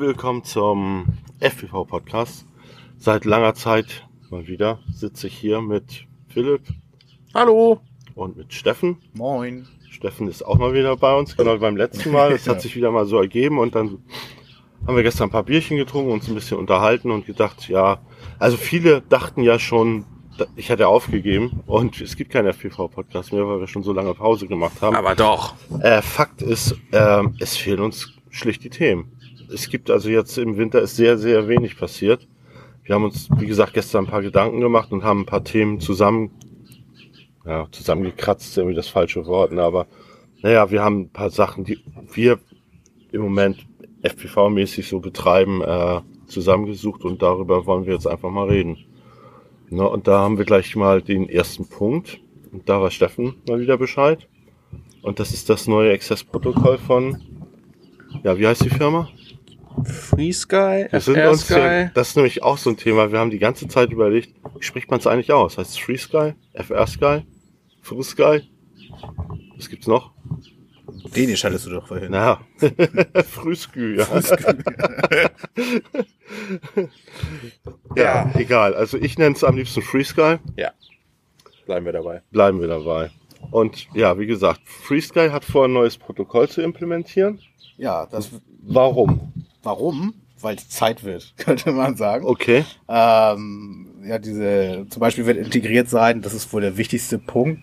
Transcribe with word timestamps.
willkommen 0.00 0.44
zum 0.44 1.04
FPV 1.40 1.84
Podcast. 1.84 2.46
Seit 2.96 3.26
langer 3.26 3.52
Zeit 3.52 4.08
mal 4.30 4.46
wieder 4.46 4.78
sitze 4.90 5.26
ich 5.26 5.36
hier 5.36 5.60
mit 5.60 6.06
Philipp. 6.28 6.62
Hallo. 7.34 7.82
Und 8.14 8.38
mit 8.38 8.54
Steffen. 8.54 8.96
Moin. 9.12 9.68
Steffen 9.90 10.26
ist 10.28 10.42
auch 10.42 10.56
mal 10.56 10.72
wieder 10.72 10.96
bei 10.96 11.14
uns, 11.14 11.36
genau 11.36 11.54
wie 11.56 11.58
beim 11.58 11.76
letzten 11.76 12.12
Mal. 12.12 12.32
Es 12.32 12.48
hat 12.48 12.62
sich 12.62 12.74
wieder 12.76 12.90
mal 12.90 13.04
so 13.04 13.18
ergeben 13.18 13.58
und 13.58 13.74
dann 13.74 13.98
haben 14.86 14.96
wir 14.96 15.02
gestern 15.02 15.28
ein 15.28 15.32
paar 15.32 15.42
Bierchen 15.42 15.76
getrunken, 15.76 16.12
uns 16.12 16.26
ein 16.28 16.34
bisschen 16.34 16.56
unterhalten 16.56 17.10
und 17.10 17.26
gedacht, 17.26 17.68
ja, 17.68 17.98
also 18.38 18.56
viele 18.56 19.02
dachten 19.02 19.42
ja 19.42 19.58
schon, 19.58 20.06
ich 20.56 20.70
hatte 20.70 20.88
aufgegeben 20.88 21.60
und 21.66 22.00
es 22.00 22.16
gibt 22.16 22.30
keinen 22.30 22.46
FPV-Podcast 22.46 23.34
mehr, 23.34 23.46
weil 23.46 23.60
wir 23.60 23.66
schon 23.66 23.82
so 23.82 23.92
lange 23.92 24.14
Pause 24.14 24.46
gemacht 24.46 24.80
haben. 24.80 24.96
Aber 24.96 25.14
doch. 25.14 25.56
Äh, 25.82 26.00
Fakt 26.00 26.40
ist, 26.40 26.74
äh, 26.90 27.22
es 27.38 27.58
fehlen 27.58 27.80
uns 27.80 28.14
schlicht 28.30 28.64
die 28.64 28.70
Themen. 28.70 29.12
Es 29.52 29.68
gibt 29.68 29.90
also 29.90 30.08
jetzt 30.08 30.38
im 30.38 30.56
Winter 30.56 30.80
ist 30.80 30.96
sehr, 30.96 31.18
sehr 31.18 31.48
wenig 31.48 31.76
passiert. 31.76 32.26
Wir 32.84 32.94
haben 32.94 33.04
uns, 33.04 33.28
wie 33.36 33.46
gesagt, 33.46 33.74
gestern 33.74 34.04
ein 34.04 34.10
paar 34.10 34.22
Gedanken 34.22 34.60
gemacht 34.60 34.92
und 34.92 35.04
haben 35.04 35.20
ein 35.20 35.26
paar 35.26 35.44
Themen 35.44 35.80
zusammen, 35.80 36.30
ja, 37.44 37.66
zusammengekratzt, 37.70 38.56
irgendwie 38.56 38.76
das 38.76 38.88
falsche 38.88 39.26
Wort, 39.26 39.52
ne, 39.52 39.62
aber 39.62 39.86
naja, 40.42 40.70
wir 40.70 40.82
haben 40.82 41.02
ein 41.02 41.10
paar 41.10 41.30
Sachen, 41.30 41.64
die 41.64 41.78
wir 42.12 42.38
im 43.12 43.22
Moment 43.22 43.66
FPV-mäßig 44.02 44.88
so 44.88 45.00
betreiben, 45.00 45.60
äh, 45.62 46.00
zusammengesucht 46.26 47.04
und 47.04 47.22
darüber 47.22 47.66
wollen 47.66 47.86
wir 47.86 47.94
jetzt 47.94 48.06
einfach 48.06 48.30
mal 48.30 48.48
reden. 48.48 48.78
Na, 49.68 49.84
und 49.84 50.08
da 50.08 50.20
haben 50.20 50.38
wir 50.38 50.44
gleich 50.44 50.74
mal 50.74 51.02
den 51.02 51.28
ersten 51.28 51.68
Punkt. 51.68 52.20
Und 52.50 52.68
da 52.68 52.80
war 52.80 52.90
Steffen 52.90 53.34
mal 53.48 53.60
wieder 53.60 53.76
Bescheid. 53.76 54.26
Und 55.02 55.20
das 55.20 55.32
ist 55.32 55.48
das 55.48 55.68
neue 55.68 55.92
Access-Protokoll 55.92 56.78
von, 56.78 57.20
ja, 58.24 58.36
wie 58.36 58.46
heißt 58.46 58.64
die 58.64 58.70
Firma? 58.70 59.08
Free 59.84 60.32
Sky, 60.32 60.86
wir 60.90 61.00
sind 61.00 61.18
uns 61.18 61.44
Sky. 61.44 61.54
Ja, 61.54 61.84
das 61.94 62.10
ist 62.10 62.16
nämlich 62.16 62.42
auch 62.42 62.58
so 62.58 62.70
ein 62.70 62.76
Thema. 62.76 63.12
Wir 63.12 63.18
haben 63.18 63.30
die 63.30 63.38
ganze 63.38 63.68
Zeit 63.68 63.90
überlegt, 63.90 64.34
wie 64.58 64.64
spricht 64.64 64.90
man 64.90 65.00
es 65.00 65.06
eigentlich 65.06 65.32
aus? 65.32 65.58
Heißt 65.58 65.70
es 65.70 65.78
Free 65.78 65.96
Sky, 65.96 66.34
FR 66.54 66.86
Sky, 66.86 67.22
Free 67.82 68.02
Sky? 68.02 68.42
Was 69.56 69.68
gibt's 69.68 69.86
noch? 69.86 70.12
Dänisch 71.14 71.44
hattest 71.44 71.66
du 71.66 71.70
doch 71.70 71.86
vorhin. 71.86 72.10
Na, 72.10 72.40
Frühskü, 73.28 73.96
ja. 73.98 74.04
Frühskü. 74.06 74.58
ja, 77.96 77.96
ja, 77.96 78.30
egal. 78.34 78.74
Also 78.74 78.98
ich 78.98 79.18
nenne 79.18 79.34
es 79.34 79.44
am 79.44 79.56
liebsten 79.56 79.82
Free 79.82 80.04
Sky. 80.04 80.36
Ja. 80.56 80.72
Bleiben 81.66 81.86
wir 81.86 81.92
dabei. 81.92 82.22
Bleiben 82.30 82.60
wir 82.60 82.68
dabei. 82.68 83.10
Und 83.50 83.88
ja, 83.94 84.18
wie 84.18 84.26
gesagt, 84.26 84.60
Free 84.64 85.00
Sky 85.00 85.30
hat 85.30 85.44
vor, 85.44 85.64
ein 85.66 85.72
neues 85.72 85.96
Protokoll 85.96 86.48
zu 86.48 86.62
implementieren. 86.62 87.40
Ja, 87.76 88.06
das. 88.06 88.30
Warum? 88.62 89.32
Warum? 89.62 90.14
Weil 90.40 90.56
es 90.56 90.68
Zeit 90.68 91.04
wird, 91.04 91.34
könnte 91.36 91.72
man 91.72 91.96
sagen. 91.96 92.24
Okay. 92.24 92.64
Ähm, 92.88 93.86
ja, 94.04 94.18
diese, 94.18 94.86
zum 94.88 95.00
Beispiel 95.00 95.26
wird 95.26 95.36
integriert 95.36 95.88
sein, 95.88 96.22
das 96.22 96.34
ist 96.34 96.52
wohl 96.52 96.62
der 96.62 96.76
wichtigste 96.76 97.18
Punkt. 97.18 97.60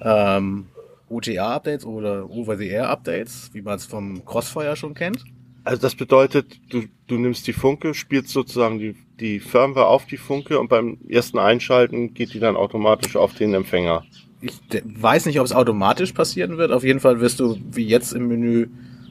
Ähm, 0.00 0.66
OTA-Updates 1.08 1.86
oder 1.86 2.28
OVR-Updates, 2.28 3.50
wie 3.52 3.62
man 3.62 3.76
es 3.76 3.86
vom 3.86 4.24
Crossfire 4.24 4.76
schon 4.76 4.94
kennt. 4.94 5.24
Also 5.64 5.82
das 5.82 5.94
bedeutet, 5.94 6.60
du, 6.68 6.84
du 7.06 7.18
nimmst 7.18 7.46
die 7.46 7.52
Funke, 7.52 7.94
spielst 7.94 8.30
sozusagen 8.30 8.78
die, 8.78 8.94
die 9.18 9.40
Firmware 9.40 9.86
auf 9.86 10.06
die 10.06 10.16
Funke 10.16 10.60
und 10.60 10.68
beim 10.68 10.98
ersten 11.08 11.38
Einschalten 11.38 12.14
geht 12.14 12.34
die 12.34 12.40
dann 12.40 12.56
automatisch 12.56 13.16
auf 13.16 13.34
den 13.34 13.52
Empfänger. 13.54 14.04
Ich 14.40 14.54
weiß 14.84 15.26
nicht, 15.26 15.40
ob 15.40 15.46
es 15.46 15.52
automatisch 15.52 16.12
passieren 16.12 16.58
wird. 16.58 16.70
Auf 16.70 16.84
jeden 16.84 17.00
Fall 17.00 17.20
wirst 17.20 17.40
du 17.40 17.58
wie 17.72 17.86
jetzt 17.86 18.12
im 18.12 18.28
Menü 18.28 18.68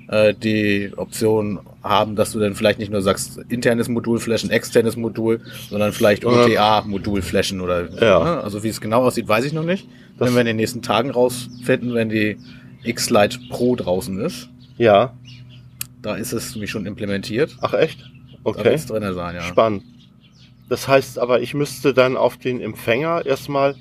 äh, 0.08 0.34
die 0.34 0.92
Option 0.96 1.60
haben, 1.84 2.16
dass 2.16 2.32
du 2.32 2.40
dann 2.40 2.56
vielleicht 2.56 2.80
nicht 2.80 2.92
nur 2.92 3.02
sagst, 3.02 3.40
internes 3.50 3.88
Modul 3.88 4.20
flashen, 4.20 4.50
externes 4.50 4.96
Modul, 4.96 5.42
sondern 5.70 5.94
vielleicht 5.94 6.26
OTA-Modul 6.26 7.22
flashen 7.22 7.62
oder 7.62 7.92
ja. 8.02 8.24
Ne? 8.24 8.44
also 8.44 8.64
wie 8.64 8.70
es 8.70 8.82
genau 8.82 9.04
aussieht, 9.04 9.28
weiß 9.28 9.46
ich 9.46 9.54
noch 9.54 9.64
nicht. 9.64 9.88
Das 10.18 10.28
wenn 10.28 10.36
wir 10.36 10.42
in 10.42 10.48
den 10.48 10.56
nächsten 10.56 10.82
Tagen 10.82 11.12
rausfinden, 11.12 11.94
wenn 11.94 12.10
die 12.10 12.38
X-Lite 12.84 13.40
Pro 13.50 13.76
draußen 13.76 14.20
ist. 14.20 14.50
Ja. 14.78 15.14
Da 16.02 16.16
ist 16.16 16.34
es 16.34 16.54
nämlich 16.54 16.72
schon 16.72 16.86
implementiert. 16.86 17.58
Ach 17.62 17.74
echt? 17.74 18.10
Okay. 18.44 18.64
Da 18.64 18.70
es 18.70 18.86
drin 18.86 19.14
sein, 19.14 19.36
ja. 19.36 19.42
Spannend. 19.42 19.84
Das 20.70 20.88
heißt 20.88 21.20
aber, 21.20 21.42
ich 21.42 21.54
müsste 21.54 21.94
dann 21.94 22.18
auf 22.18 22.38
den 22.38 22.62
Empfänger 22.62 23.26
erstmal 23.26 23.76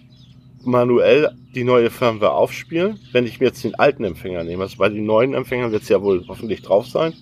manuell 0.66 1.30
die 1.54 1.64
neue 1.64 1.90
Firmware 1.90 2.32
aufspielen. 2.32 2.98
Wenn 3.12 3.26
ich 3.26 3.40
mir 3.40 3.46
jetzt 3.46 3.64
den 3.64 3.74
alten 3.74 4.04
Empfänger 4.04 4.44
nehme, 4.44 4.64
also 4.64 4.76
bei 4.78 4.88
den 4.88 5.06
neuen 5.06 5.34
Empfängern 5.34 5.72
wird 5.72 5.82
es 5.82 5.88
ja 5.88 6.02
wohl 6.02 6.24
hoffentlich 6.28 6.62
drauf 6.62 6.86
sein, 6.86 7.14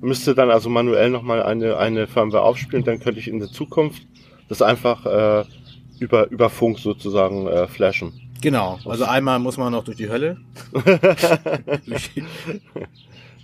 müsste 0.00 0.34
dann 0.34 0.50
also 0.50 0.70
manuell 0.70 1.10
nochmal 1.10 1.42
eine, 1.42 1.76
eine 1.76 2.06
Firmware 2.06 2.42
aufspielen, 2.42 2.84
dann 2.84 3.00
könnte 3.00 3.20
ich 3.20 3.28
in 3.28 3.38
der 3.38 3.48
Zukunft 3.48 4.02
das 4.48 4.62
einfach 4.62 5.06
äh, 5.06 5.44
über, 5.98 6.30
über 6.30 6.50
Funk 6.50 6.78
sozusagen 6.78 7.46
äh, 7.46 7.68
flashen. 7.68 8.12
Genau, 8.40 8.78
also 8.86 9.04
einmal 9.04 9.38
muss 9.38 9.58
man 9.58 9.72
noch 9.72 9.84
durch 9.84 9.98
die 9.98 10.08
Hölle. 10.08 10.38
das 11.92 12.10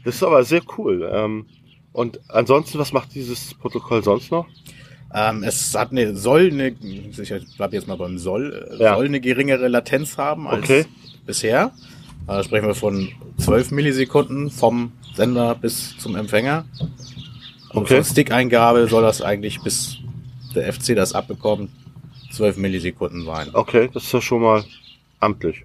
ist 0.04 0.22
aber 0.22 0.42
sehr 0.42 0.62
cool. 0.78 1.08
Ähm, 1.12 1.46
und 1.92 2.20
ansonsten, 2.28 2.78
was 2.78 2.92
macht 2.92 3.14
dieses 3.14 3.54
Protokoll 3.54 4.02
sonst 4.02 4.30
noch? 4.30 4.46
Ähm, 5.14 5.42
es 5.44 5.74
hat 5.74 5.92
eine, 5.92 6.16
soll 6.16 6.50
eine, 6.50 6.68
ich 6.68 7.56
bleibe 7.56 7.76
jetzt 7.76 7.86
mal 7.86 7.96
beim 7.96 8.18
soll, 8.18 8.68
äh, 8.78 8.82
ja. 8.82 8.94
soll 8.94 9.06
eine 9.06 9.20
geringere 9.20 9.68
Latenz 9.68 10.18
haben 10.18 10.46
als 10.48 10.64
okay. 10.64 10.84
bisher. 11.24 11.72
Da 12.26 12.42
sprechen 12.42 12.66
wir 12.66 12.74
von 12.74 13.08
12 13.38 13.70
Millisekunden 13.70 14.50
vom 14.50 14.92
Sender 15.14 15.54
bis 15.54 15.96
zum 15.98 16.16
Empfänger. 16.16 16.64
Und 17.70 17.82
okay. 17.82 18.02
Stick-Eingabe 18.02 18.88
soll 18.88 19.02
das 19.02 19.22
eigentlich 19.22 19.60
bis 19.62 19.98
der 20.54 20.72
FC 20.72 20.96
das 20.96 21.14
abbekommt 21.14 21.70
12 22.32 22.56
Millisekunden 22.56 23.24
sein. 23.24 23.48
Okay, 23.52 23.88
das 23.92 24.04
ist 24.04 24.12
ja 24.12 24.20
schon 24.20 24.42
mal 24.42 24.64
amtlich. 25.20 25.64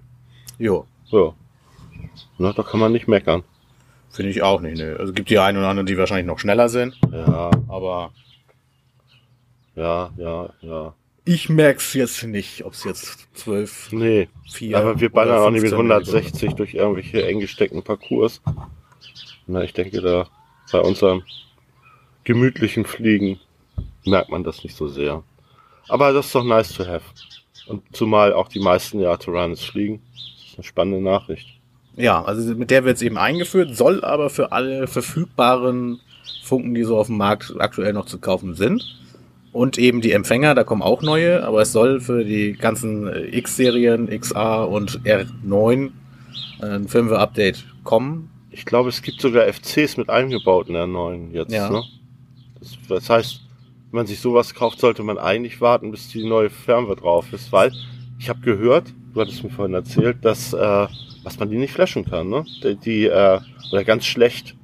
Jo. 0.58 0.86
Ja. 1.10 1.32
Na, 2.38 2.52
da 2.52 2.62
kann 2.62 2.80
man 2.80 2.92
nicht 2.92 3.08
meckern. 3.08 3.42
Finde 4.10 4.30
ich 4.30 4.42
auch 4.42 4.60
nicht, 4.60 4.76
ne. 4.76 4.96
Also 4.98 5.12
gibt 5.12 5.30
die 5.30 5.38
einen 5.38 5.58
oder 5.58 5.68
anderen, 5.68 5.86
die 5.86 5.96
wahrscheinlich 5.96 6.26
noch 6.26 6.38
schneller 6.38 6.68
sind. 6.68 6.98
Ja. 7.10 7.50
Aber 7.68 8.12
ja, 9.74 10.10
ja, 10.16 10.50
ja. 10.60 10.94
Ich 11.24 11.48
merk's 11.48 11.94
jetzt 11.94 12.24
nicht, 12.24 12.64
ob 12.64 12.72
es 12.72 12.82
jetzt 12.82 13.28
12, 13.34 13.92
nee, 13.92 14.28
4 14.50 14.76
Aber 14.76 15.00
wir 15.00 15.08
ballern 15.10 15.38
auch 15.38 15.50
nicht 15.50 15.62
mit 15.62 15.72
160 15.72 16.54
durch 16.54 16.74
irgendwelche 16.74 17.24
eng 17.24 17.38
gesteckten 17.38 17.82
Parcours. 17.82 18.42
Na, 19.46 19.62
ich 19.62 19.72
denke, 19.72 20.00
da 20.00 20.28
bei 20.72 20.80
unserem 20.80 21.22
gemütlichen 22.24 22.84
Fliegen 22.84 23.38
merkt 24.04 24.30
man 24.30 24.42
das 24.42 24.64
nicht 24.64 24.76
so 24.76 24.88
sehr. 24.88 25.22
Aber 25.88 26.12
das 26.12 26.26
ist 26.26 26.34
doch 26.34 26.44
nice 26.44 26.72
to 26.72 26.86
have. 26.86 27.04
Und 27.66 27.84
zumal 27.94 28.32
auch 28.32 28.48
die 28.48 28.60
meisten 28.60 29.00
ja 29.00 29.16
Tyrannus 29.16 29.62
fliegen. 29.62 30.02
Das 30.14 30.48
ist 30.48 30.58
eine 30.58 30.64
spannende 30.64 31.00
Nachricht. 31.00 31.60
Ja, 31.96 32.24
also 32.24 32.54
mit 32.54 32.70
der 32.70 32.84
wird 32.84 32.96
es 32.96 33.02
eben 33.02 33.18
eingeführt, 33.18 33.76
soll 33.76 34.02
aber 34.04 34.30
für 34.30 34.52
alle 34.52 34.86
verfügbaren 34.86 36.00
Funken, 36.42 36.74
die 36.74 36.84
so 36.84 36.96
auf 36.96 37.08
dem 37.08 37.18
Markt 37.18 37.54
aktuell 37.58 37.92
noch 37.92 38.06
zu 38.06 38.18
kaufen 38.18 38.54
sind, 38.54 38.82
und 39.52 39.78
eben 39.78 40.00
die 40.00 40.12
Empfänger, 40.12 40.54
da 40.54 40.64
kommen 40.64 40.82
auch 40.82 41.02
neue, 41.02 41.44
aber 41.44 41.60
es 41.60 41.72
soll 41.72 42.00
für 42.00 42.24
die 42.24 42.54
ganzen 42.54 43.06
äh, 43.06 43.36
X-Serien, 43.36 44.08
XA 44.08 44.64
und 44.64 45.00
R9 45.04 45.90
äh, 46.60 46.66
ein 46.66 46.88
Firmware-Update 46.88 47.64
kommen. 47.84 48.30
Ich 48.50 48.64
glaube, 48.64 48.88
es 48.88 49.02
gibt 49.02 49.20
sogar 49.20 49.46
FCs 49.52 49.96
mit 49.98 50.08
eingebauten 50.08 50.74
R9 50.74 51.32
jetzt. 51.32 51.52
Ja. 51.52 51.70
Ne? 51.70 51.82
Das, 52.60 52.78
das 52.88 53.10
heißt, 53.10 53.40
wenn 53.90 53.98
man 53.98 54.06
sich 54.06 54.20
sowas 54.20 54.54
kauft, 54.54 54.80
sollte 54.80 55.02
man 55.02 55.18
eigentlich 55.18 55.60
warten, 55.60 55.90
bis 55.90 56.08
die 56.08 56.26
neue 56.26 56.48
Firmware 56.48 56.96
drauf 56.96 57.30
ist, 57.32 57.52
weil 57.52 57.72
ich 58.18 58.30
habe 58.30 58.40
gehört, 58.40 58.86
du 59.12 59.20
hattest 59.20 59.44
mir 59.44 59.50
vorhin 59.50 59.74
erzählt, 59.74 60.24
dass 60.24 60.54
äh, 60.54 60.86
was 61.24 61.38
man 61.38 61.50
die 61.50 61.58
nicht 61.58 61.72
flashen 61.72 62.04
kann, 62.04 62.28
ne? 62.30 62.44
Die, 62.62 62.76
die 62.76 63.04
äh, 63.04 63.38
oder 63.70 63.84
ganz 63.84 64.06
schlecht 64.06 64.54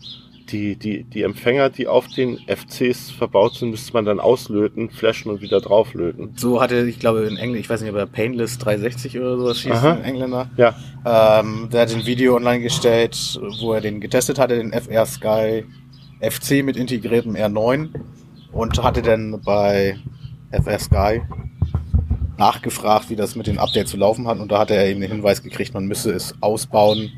die, 0.50 0.76
die, 0.76 1.04
die 1.04 1.22
Empfänger, 1.22 1.70
die 1.70 1.86
auf 1.86 2.08
den 2.08 2.38
FCs 2.46 3.10
verbaut 3.10 3.54
sind, 3.54 3.70
müsste 3.70 3.92
man 3.92 4.04
dann 4.04 4.20
auslöten, 4.20 4.90
flashen 4.90 5.30
und 5.30 5.40
wieder 5.40 5.60
drauflöten. 5.60 6.32
So 6.36 6.60
hatte, 6.60 6.86
ich 6.88 6.98
glaube, 6.98 7.20
in 7.26 7.36
Englisch, 7.36 7.60
ich 7.60 7.70
weiß 7.70 7.80
nicht, 7.80 7.90
ob 7.90 7.96
er 7.96 8.06
Painless 8.06 8.58
360 8.58 9.18
oder 9.18 9.38
sowas 9.38 9.60
schießt, 9.60 9.84
ein 9.84 10.04
Engländer. 10.04 10.50
Ja. 10.56 10.74
Ähm, 11.04 11.68
der 11.72 11.82
hat 11.82 11.94
ein 11.94 12.06
Video 12.06 12.36
online 12.36 12.60
gestellt, 12.60 13.40
wo 13.60 13.72
er 13.72 13.80
den 13.80 14.00
getestet 14.00 14.38
hatte, 14.38 14.56
den 14.56 14.72
FR 14.72 15.06
Sky 15.06 15.64
FC 16.20 16.64
mit 16.64 16.76
integriertem 16.76 17.34
R9 17.36 17.90
und 18.52 18.82
hatte 18.82 19.02
dann 19.02 19.40
bei 19.44 19.98
FR 20.50 20.78
Sky 20.78 21.22
nachgefragt, 22.38 23.10
wie 23.10 23.16
das 23.16 23.36
mit 23.36 23.46
den 23.46 23.58
Updates 23.58 23.90
zu 23.90 23.96
laufen 23.96 24.26
hat 24.26 24.38
und 24.38 24.50
da 24.50 24.60
hatte 24.60 24.74
er 24.74 24.86
eben 24.86 25.00
den 25.00 25.10
Hinweis 25.10 25.42
gekriegt, 25.42 25.74
man 25.74 25.86
müsse 25.86 26.12
es 26.12 26.34
ausbauen 26.40 27.12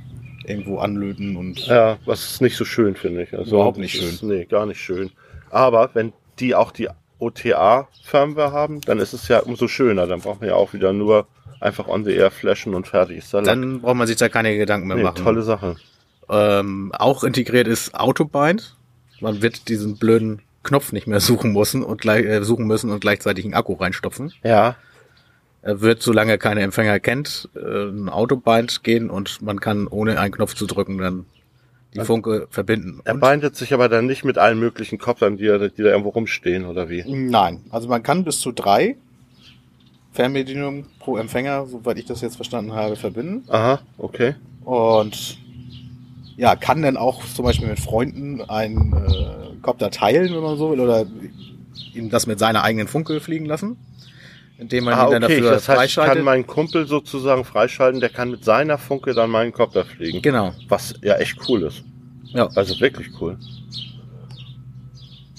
irgendwo 0.44 0.78
anlöten 0.78 1.36
und. 1.36 1.66
Ja, 1.66 1.98
was 2.04 2.24
ist 2.24 2.40
nicht 2.40 2.56
so 2.56 2.64
schön, 2.64 2.96
finde 2.96 3.22
ich. 3.22 3.36
Also 3.36 3.56
überhaupt 3.56 3.78
nicht 3.78 3.96
schön. 3.96 4.08
Ist, 4.08 4.22
nee, 4.22 4.44
gar 4.44 4.66
nicht 4.66 4.80
schön. 4.80 5.10
Aber 5.50 5.90
wenn 5.94 6.12
die 6.38 6.54
auch 6.54 6.72
die 6.72 6.88
OTA-Firmware 7.18 8.52
haben, 8.52 8.80
dann 8.82 8.98
ist 8.98 9.12
es 9.12 9.28
ja 9.28 9.40
umso 9.40 9.68
schöner. 9.68 10.06
Dann 10.06 10.20
braucht 10.20 10.40
man 10.40 10.48
ja 10.48 10.56
auch 10.56 10.72
wieder 10.72 10.92
nur 10.92 11.26
einfach 11.60 11.86
on 11.86 12.04
the 12.04 12.12
air 12.12 12.30
flashen 12.30 12.74
und 12.74 12.86
fertig 12.86 13.18
ist 13.18 13.34
dann. 13.34 13.44
Dann 13.44 13.80
braucht 13.80 13.96
man 13.96 14.06
sich 14.06 14.16
da 14.16 14.28
keine 14.28 14.56
Gedanken 14.56 14.88
mehr 14.88 14.96
nee, 14.96 15.02
machen. 15.02 15.22
Tolle 15.22 15.42
Sache. 15.42 15.76
Ähm, 16.28 16.92
auch 16.96 17.24
integriert 17.24 17.66
ist 17.66 17.94
Autobind. 17.94 18.76
man 19.20 19.42
wird 19.42 19.68
diesen 19.68 19.98
blöden 19.98 20.42
Knopf 20.62 20.92
nicht 20.92 21.06
mehr 21.06 21.20
suchen 21.20 21.52
müssen 21.52 21.82
und 21.82 22.00
gleich, 22.00 22.24
äh, 22.24 22.42
suchen 22.42 22.66
müssen 22.66 22.90
und 22.90 23.00
gleichzeitig 23.00 23.44
einen 23.44 23.54
Akku 23.54 23.74
reinstopfen. 23.74 24.32
Ja. 24.42 24.76
Er 25.62 25.80
wird, 25.80 26.02
solange 26.02 26.32
er 26.32 26.38
keine 26.38 26.62
Empfänger 26.62 27.00
kennt, 27.00 27.48
äh, 27.54 27.88
ein 27.88 28.08
Autobind 28.08 28.82
gehen 28.82 29.10
und 29.10 29.42
man 29.42 29.60
kann 29.60 29.86
ohne 29.86 30.18
einen 30.18 30.32
Knopf 30.32 30.54
zu 30.54 30.66
drücken 30.66 30.98
dann 30.98 31.26
die 31.94 32.00
Funke 32.00 32.46
verbinden. 32.50 33.00
Er 33.04 33.14
bindet 33.14 33.56
sich 33.56 33.74
aber 33.74 33.88
dann 33.88 34.06
nicht 34.06 34.24
mit 34.24 34.38
allen 34.38 34.58
möglichen 34.58 34.98
Kopplern, 34.98 35.36
die, 35.36 35.44
die 35.44 35.82
da 35.82 35.88
irgendwo 35.90 36.10
rumstehen, 36.10 36.64
oder 36.64 36.88
wie? 36.88 37.04
Nein, 37.06 37.64
also 37.70 37.88
man 37.88 38.02
kann 38.02 38.24
bis 38.24 38.38
zu 38.38 38.52
drei 38.52 38.96
Fernbedienungen 40.12 40.86
pro 40.98 41.16
Empfänger, 41.16 41.66
soweit 41.66 41.98
ich 41.98 42.04
das 42.04 42.20
jetzt 42.20 42.36
verstanden 42.36 42.72
habe, 42.72 42.96
verbinden. 42.96 43.44
Aha, 43.48 43.80
okay. 43.98 44.34
Und 44.64 45.38
ja, 46.36 46.56
kann 46.56 46.82
dann 46.82 46.96
auch 46.96 47.24
zum 47.26 47.44
Beispiel 47.44 47.68
mit 47.68 47.80
Freunden 47.80 48.40
einen 48.42 48.92
äh, 48.92 49.56
Kopter 49.62 49.90
teilen, 49.90 50.32
wenn 50.34 50.42
man 50.42 50.56
so 50.56 50.70
will, 50.70 50.80
oder 50.80 51.06
ihm 51.92 52.08
das 52.08 52.26
mit 52.26 52.38
seiner 52.38 52.62
eigenen 52.62 52.88
Funke 52.88 53.20
fliegen 53.20 53.46
lassen. 53.46 53.76
Indem 54.60 54.84
man 54.84 54.94
ah, 54.94 55.06
ihn 55.06 55.12
dann 55.12 55.24
okay. 55.24 55.36
dafür 55.36 55.50
das 55.52 55.68
heißt, 55.68 55.70
ich 55.70 55.94
freischaltet. 55.94 56.14
kann 56.16 56.24
meinen 56.24 56.46
Kumpel 56.46 56.86
sozusagen 56.86 57.44
freischalten, 57.44 57.98
der 58.00 58.10
kann 58.10 58.30
mit 58.30 58.44
seiner 58.44 58.76
Funke 58.76 59.14
dann 59.14 59.30
meinen 59.30 59.52
Kopter 59.52 59.86
fliegen. 59.86 60.20
Genau. 60.20 60.52
Was 60.68 60.94
ja 61.00 61.16
echt 61.16 61.38
cool 61.48 61.62
ist. 61.62 61.82
Ja. 62.24 62.46
Also 62.54 62.78
wirklich 62.78 63.08
cool. 63.20 63.38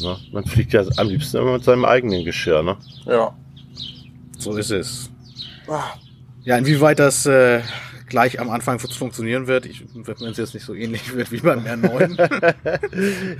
Na, 0.01 0.17
man 0.31 0.43
fliegt 0.43 0.73
ja 0.73 0.83
am 0.97 1.07
liebsten 1.07 1.37
immer 1.37 1.53
mit 1.53 1.63
seinem 1.63 1.85
eigenen 1.85 2.25
Geschirr, 2.25 2.63
ne? 2.63 2.77
Ja. 3.05 3.35
So 4.39 4.57
ist 4.57 4.71
es. 4.71 5.11
Ja, 6.43 6.57
inwieweit 6.57 6.97
das 6.97 7.27
äh, 7.27 7.61
gleich 8.07 8.39
am 8.39 8.49
Anfang 8.49 8.79
funktionieren 8.79 9.45
wird, 9.45 9.67
ich, 9.67 9.85
wenn 9.93 10.31
es 10.31 10.37
jetzt 10.37 10.55
nicht 10.55 10.65
so 10.65 10.73
ähnlich 10.73 11.13
wird 11.15 11.31
wie 11.31 11.41
beim 11.41 11.59
R9. 11.59 12.55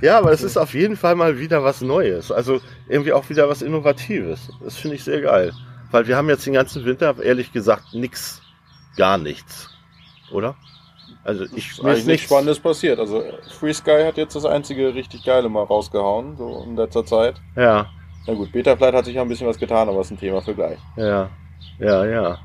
Ja, 0.00 0.18
aber 0.18 0.30
es 0.30 0.42
ist 0.42 0.56
auf 0.56 0.74
jeden 0.74 0.96
Fall 0.96 1.16
mal 1.16 1.40
wieder 1.40 1.64
was 1.64 1.80
Neues. 1.80 2.30
Also 2.30 2.60
irgendwie 2.88 3.12
auch 3.12 3.28
wieder 3.28 3.48
was 3.48 3.62
Innovatives. 3.62 4.48
Das 4.62 4.76
finde 4.76 4.94
ich 4.94 5.02
sehr 5.02 5.20
geil. 5.20 5.52
Weil 5.92 6.06
wir 6.08 6.16
haben 6.16 6.28
jetzt 6.28 6.44
den 6.46 6.54
ganzen 6.54 6.84
Winter, 6.84 7.14
ehrlich 7.22 7.52
gesagt, 7.52 7.94
nix, 7.94 8.42
gar 8.96 9.18
nichts. 9.18 9.70
Oder? 10.32 10.56
Also 11.24 11.44
ich 11.54 11.80
mir 11.80 11.90
ist 11.90 11.98
nichts 11.98 12.06
nichts. 12.06 12.26
Spannendes 12.26 12.58
passiert. 12.58 12.98
Also 12.98 13.22
Free 13.60 13.72
Sky 13.72 14.02
hat 14.04 14.16
jetzt 14.16 14.34
das 14.34 14.44
einzige 14.44 14.94
richtig 14.94 15.24
geile 15.24 15.48
mal 15.48 15.62
rausgehauen, 15.62 16.36
so 16.36 16.64
in 16.66 16.74
letzter 16.76 17.06
Zeit. 17.06 17.36
Ja, 17.54 17.86
Na 18.26 18.34
gut, 18.34 18.50
Betaflight 18.50 18.94
hat 18.94 19.04
sich 19.04 19.14
ja 19.14 19.22
ein 19.22 19.28
bisschen 19.28 19.46
was 19.46 19.58
getan, 19.58 19.88
aber 19.88 20.00
ist 20.00 20.10
ein 20.10 20.18
Thema 20.18 20.40
für 20.42 20.54
gleich. 20.54 20.78
ja, 20.96 21.30
ja, 21.78 22.04
ja. 22.04 22.38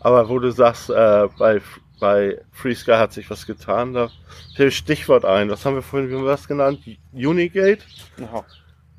Aber 0.00 0.28
wo 0.28 0.38
du 0.38 0.50
sagst, 0.50 0.90
äh, 0.90 1.28
bei, 1.38 1.60
bei 2.00 2.40
Free 2.52 2.74
Sky 2.74 2.92
hat 2.92 3.12
sich 3.12 3.28
was 3.30 3.46
getan, 3.46 3.92
da 3.94 4.08
fällt 4.56 4.72
Stichwort 4.74 5.24
ein. 5.24 5.50
Was 5.50 5.64
haben 5.64 5.74
wir 5.74 5.82
vorhin, 5.82 6.08
wie 6.08 6.14
haben 6.14 6.24
wir 6.24 6.30
das 6.30 6.48
genannt? 6.48 6.80
Unigate? 7.12 7.84
Ja. 8.18 8.44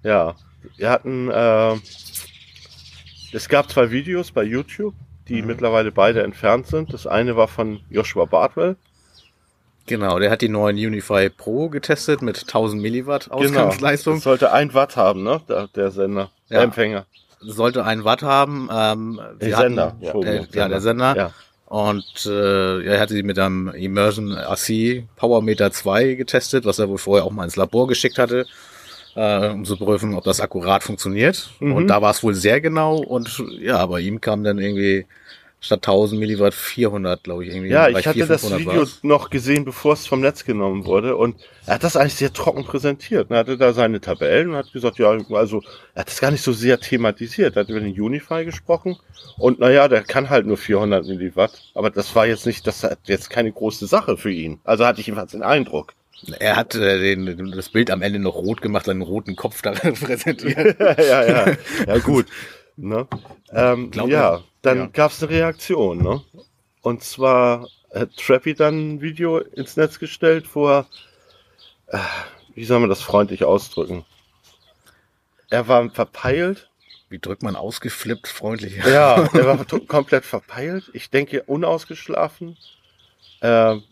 Ja, 0.04 0.36
wir 0.78 0.90
hatten, 0.90 1.30
äh, 1.30 1.76
es 3.34 3.50
gab 3.50 3.70
zwei 3.70 3.92
Videos 3.92 4.32
bei 4.32 4.44
YouTube, 4.44 4.94
die 5.28 5.42
mittlerweile 5.42 5.92
beide 5.92 6.24
entfernt 6.24 6.68
sind. 6.68 6.94
Das 6.94 7.06
eine 7.08 7.36
war 7.36 7.48
von 7.48 7.82
Joshua 7.90 8.26
Bartwell. 8.26 8.76
genau, 9.86 10.20
der 10.20 10.30
hat 10.32 10.42
die 10.42 10.50
neuen 10.50 10.76
Unify 10.78 11.30
Pro 11.30 11.70
getestet 11.70 12.22
mit 12.22 12.42
1000 12.42 12.82
Milliwatt 12.82 13.26
Genau. 13.26 13.38
Ausgangsleistung. 13.38 14.16
Das 14.16 14.24
sollte 14.24 14.52
ein 14.52 14.74
Watt 14.74 14.96
haben, 14.96 15.24
ne? 15.24 15.42
Der, 15.50 15.68
der 15.68 15.92
Sender, 15.92 16.30
der 16.50 16.58
Ja. 16.60 16.64
Empfänger. 16.64 17.06
Sollte 17.42 17.86
ein 17.86 18.04
Watt 18.04 18.22
haben. 18.22 18.70
Ähm, 18.72 19.20
Der 19.40 19.56
Sender. 19.58 19.86
Hatten, 19.86 20.04
ja, 20.04 20.14
der, 20.14 20.48
ja, 20.54 20.68
der 20.68 20.82
Sender. 20.82 21.16
Ja. 21.16 21.32
Und 21.68 22.26
äh, 22.26 22.84
er 22.84 23.00
hat 23.00 23.10
sie 23.10 23.24
mit 23.24 23.38
einem 23.40 23.70
Immersion 23.70 24.36
AC 24.36 25.04
Power 25.16 25.42
Meter 25.42 25.72
2 25.72 26.16
getestet, 26.16 26.66
was 26.66 26.80
er 26.80 26.90
wohl 26.90 26.98
vorher 26.98 27.26
auch 27.26 27.32
mal 27.32 27.44
ins 27.46 27.56
Labor 27.56 27.88
geschickt 27.88 28.18
hatte, 28.18 28.46
äh, 29.20 29.50
um 29.50 29.66
zu 29.66 29.76
prüfen, 29.76 30.16
ob 30.16 30.24
das 30.24 30.40
akkurat 30.40 30.82
funktioniert. 30.82 31.50
Mhm. 31.60 31.74
Und 31.74 31.88
da 31.88 32.02
war 32.02 32.12
es 32.12 32.24
wohl 32.24 32.34
sehr 32.34 32.62
genau. 32.62 32.98
Und 32.98 33.44
ja, 33.60 33.86
bei 33.86 34.00
ihm 34.00 34.22
kam 34.22 34.46
dann 34.46 34.60
irgendwie 34.60 35.06
statt 35.60 35.80
1000 35.80 36.18
Milliwatt 36.18 36.54
400, 36.54 37.22
glaube 37.22 37.44
ich, 37.44 37.54
irgendwie. 37.54 37.70
Ja, 37.70 37.90
ich 37.90 38.08
hatte 38.08 38.14
400, 38.14 38.30
das 38.30 38.42
500 38.44 38.60
Video 38.62 38.80
war's. 38.80 39.00
noch 39.04 39.30
gesehen, 39.30 39.66
bevor 39.66 39.92
es 39.92 40.08
vom 40.08 40.22
Netz 40.22 40.46
genommen 40.46 40.86
wurde. 40.86 41.18
Und 41.18 41.36
er 41.66 41.76
hat 41.76 41.84
das 41.84 41.98
eigentlich 41.98 42.16
sehr 42.16 42.32
trocken 42.32 42.64
präsentiert. 42.64 43.30
Er 43.30 43.40
hatte 43.40 43.58
da 43.58 43.74
seine 43.74 44.00
Tabellen 44.00 44.52
und 44.52 44.56
hat 44.56 44.72
gesagt, 44.72 45.00
ja, 45.00 45.10
also 45.10 45.62
er 45.96 46.00
hat 46.00 46.08
das 46.08 46.22
gar 46.22 46.32
nicht 46.32 46.44
so 46.44 46.54
sehr 46.54 46.80
thematisiert. 46.80 47.58
Er 47.58 47.64
hat 47.64 47.70
über 47.70 47.82
den 47.82 48.00
Unify 48.00 48.46
gesprochen. 48.46 48.96
Und 49.38 49.60
naja, 49.60 49.90
der 49.90 50.04
kann 50.04 50.30
halt 50.30 50.46
nur 50.46 50.56
400 50.56 51.06
Milliwatt. 51.06 51.62
Aber 51.76 51.90
das 51.90 52.16
war 52.16 52.26
jetzt 52.26 52.46
nicht, 52.46 52.66
das 52.66 52.84
hat 52.86 53.00
jetzt 53.08 53.30
keine 53.30 53.52
große 53.52 53.86
Sache 53.86 54.16
für 54.16 54.32
ihn. 54.32 54.62
Also 54.64 54.86
hatte 54.86 55.02
ich 55.02 55.08
jedenfalls 55.08 55.34
den 55.34 55.44
Eindruck. 55.44 55.94
Er 56.40 56.56
hat 56.56 56.76
äh, 56.76 57.16
den, 57.16 57.52
das 57.52 57.70
Bild 57.70 57.92
am 57.92 58.02
Ende 58.02 58.20
noch 58.20 58.36
rot 58.36 58.62
gemacht, 58.62 58.86
seinen 58.86 59.02
roten 59.02 59.36
Kopf 59.36 59.62
da 59.62 59.72
präsentiert. 59.72 60.80
ja, 60.80 61.02
ja, 61.02 61.28
ja. 61.48 61.58
Ja, 61.88 61.98
gut. 62.00 62.28
Ne? 62.76 63.08
Ähm, 63.52 63.92
Glaub 63.92 64.10
ja, 64.10 64.32
mir. 64.38 64.44
dann 64.62 64.78
Ja. 64.78 64.86
gab's 64.88 65.22
eine 65.22 65.32
Reaktion. 65.32 66.02
Ne? 66.02 66.22
Und 66.82 67.04
zwar 67.04 67.68
hat 67.94 68.16
Trappy 68.18 68.54
dann 68.54 68.96
ein 68.96 69.02
Video 69.02 69.38
ins 69.40 69.76
Netz 69.78 70.00
gestellt, 70.00 70.46
wo 70.54 70.68
er, 70.70 70.88
äh, 71.88 71.98
wie 72.56 72.66
soll 72.66 72.80
man 72.80 72.90
das 72.90 73.02
freundlich 73.02 73.44
ausdrücken? 73.44 74.06
Er 75.50 75.68
war 75.68 75.90
verpeilt. 75.90 76.70
Wie 77.10 77.20
drückt 77.20 77.42
man 77.42 77.56
ausgeflippt 77.56 78.28
freundlich? 78.28 78.78
Ja, 78.86 79.24
er 79.34 79.46
war 79.48 79.66
komplett 79.88 80.26
verpeilt. 80.26 80.92
Ich 80.94 81.10
denke, 81.10 81.42
unausgeschlafen. 81.44 82.56
Ähm, 83.42 83.84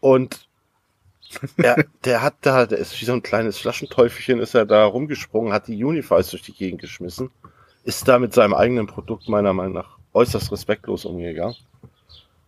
und 0.00 0.46
er, 1.56 1.84
der 2.04 2.22
hat 2.22 2.34
da, 2.42 2.66
der 2.66 2.78
ist 2.78 3.00
wie 3.00 3.04
so 3.04 3.12
ein 3.12 3.22
kleines 3.22 3.58
Flaschenteufelchen, 3.58 4.40
ist 4.40 4.54
er 4.54 4.66
da 4.66 4.84
rumgesprungen, 4.84 5.52
hat 5.52 5.68
die 5.68 5.82
Unifies 5.82 6.30
durch 6.30 6.42
die 6.42 6.52
Gegend 6.52 6.80
geschmissen, 6.80 7.30
ist 7.84 8.06
da 8.08 8.18
mit 8.18 8.32
seinem 8.32 8.54
eigenen 8.54 8.86
Produkt 8.86 9.28
meiner 9.28 9.52
Meinung 9.52 9.74
nach 9.74 9.98
äußerst 10.12 10.52
respektlos 10.52 11.04
umgegangen. 11.04 11.56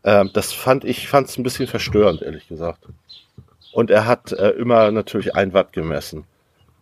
Ähm, 0.05 0.31
das 0.33 0.53
fand 0.53 0.85
ich, 0.85 1.09
fand 1.09 1.29
es 1.29 1.37
ein 1.37 1.43
bisschen 1.43 1.67
verstörend, 1.67 2.23
ehrlich 2.23 2.49
gesagt. 2.49 2.87
Und 3.73 3.91
er 3.91 4.07
hat 4.07 4.33
äh, 4.33 4.51
immer 4.51 4.91
natürlich 4.91 5.35
ein 5.35 5.53
Watt 5.53 5.73
gemessen 5.73 6.25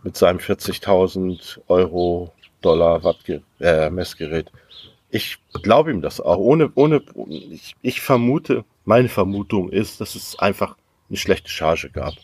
mit 0.03 0.17
seinem 0.17 0.39
40.000 0.39 1.61
Euro 1.69 2.33
Dollar 2.61 3.03
Watt 3.03 3.19
äh, 3.61 3.91
Messgerät. 3.91 4.53
Ich 5.11 5.39
glaube 5.63 5.91
ihm 5.91 6.03
das 6.03 6.21
auch. 6.21 6.39
Ohne, 6.39 6.71
ohne, 6.75 7.03
ich, 7.29 7.75
ich 7.83 8.01
vermute, 8.01 8.65
meine 8.85 9.09
Vermutung 9.09 9.71
ist, 9.71 10.01
dass 10.01 10.15
es 10.15 10.39
einfach 10.39 10.77
eine 11.09 11.17
schlechte 11.19 11.49
Charge 11.51 11.91
gab. 11.91 12.15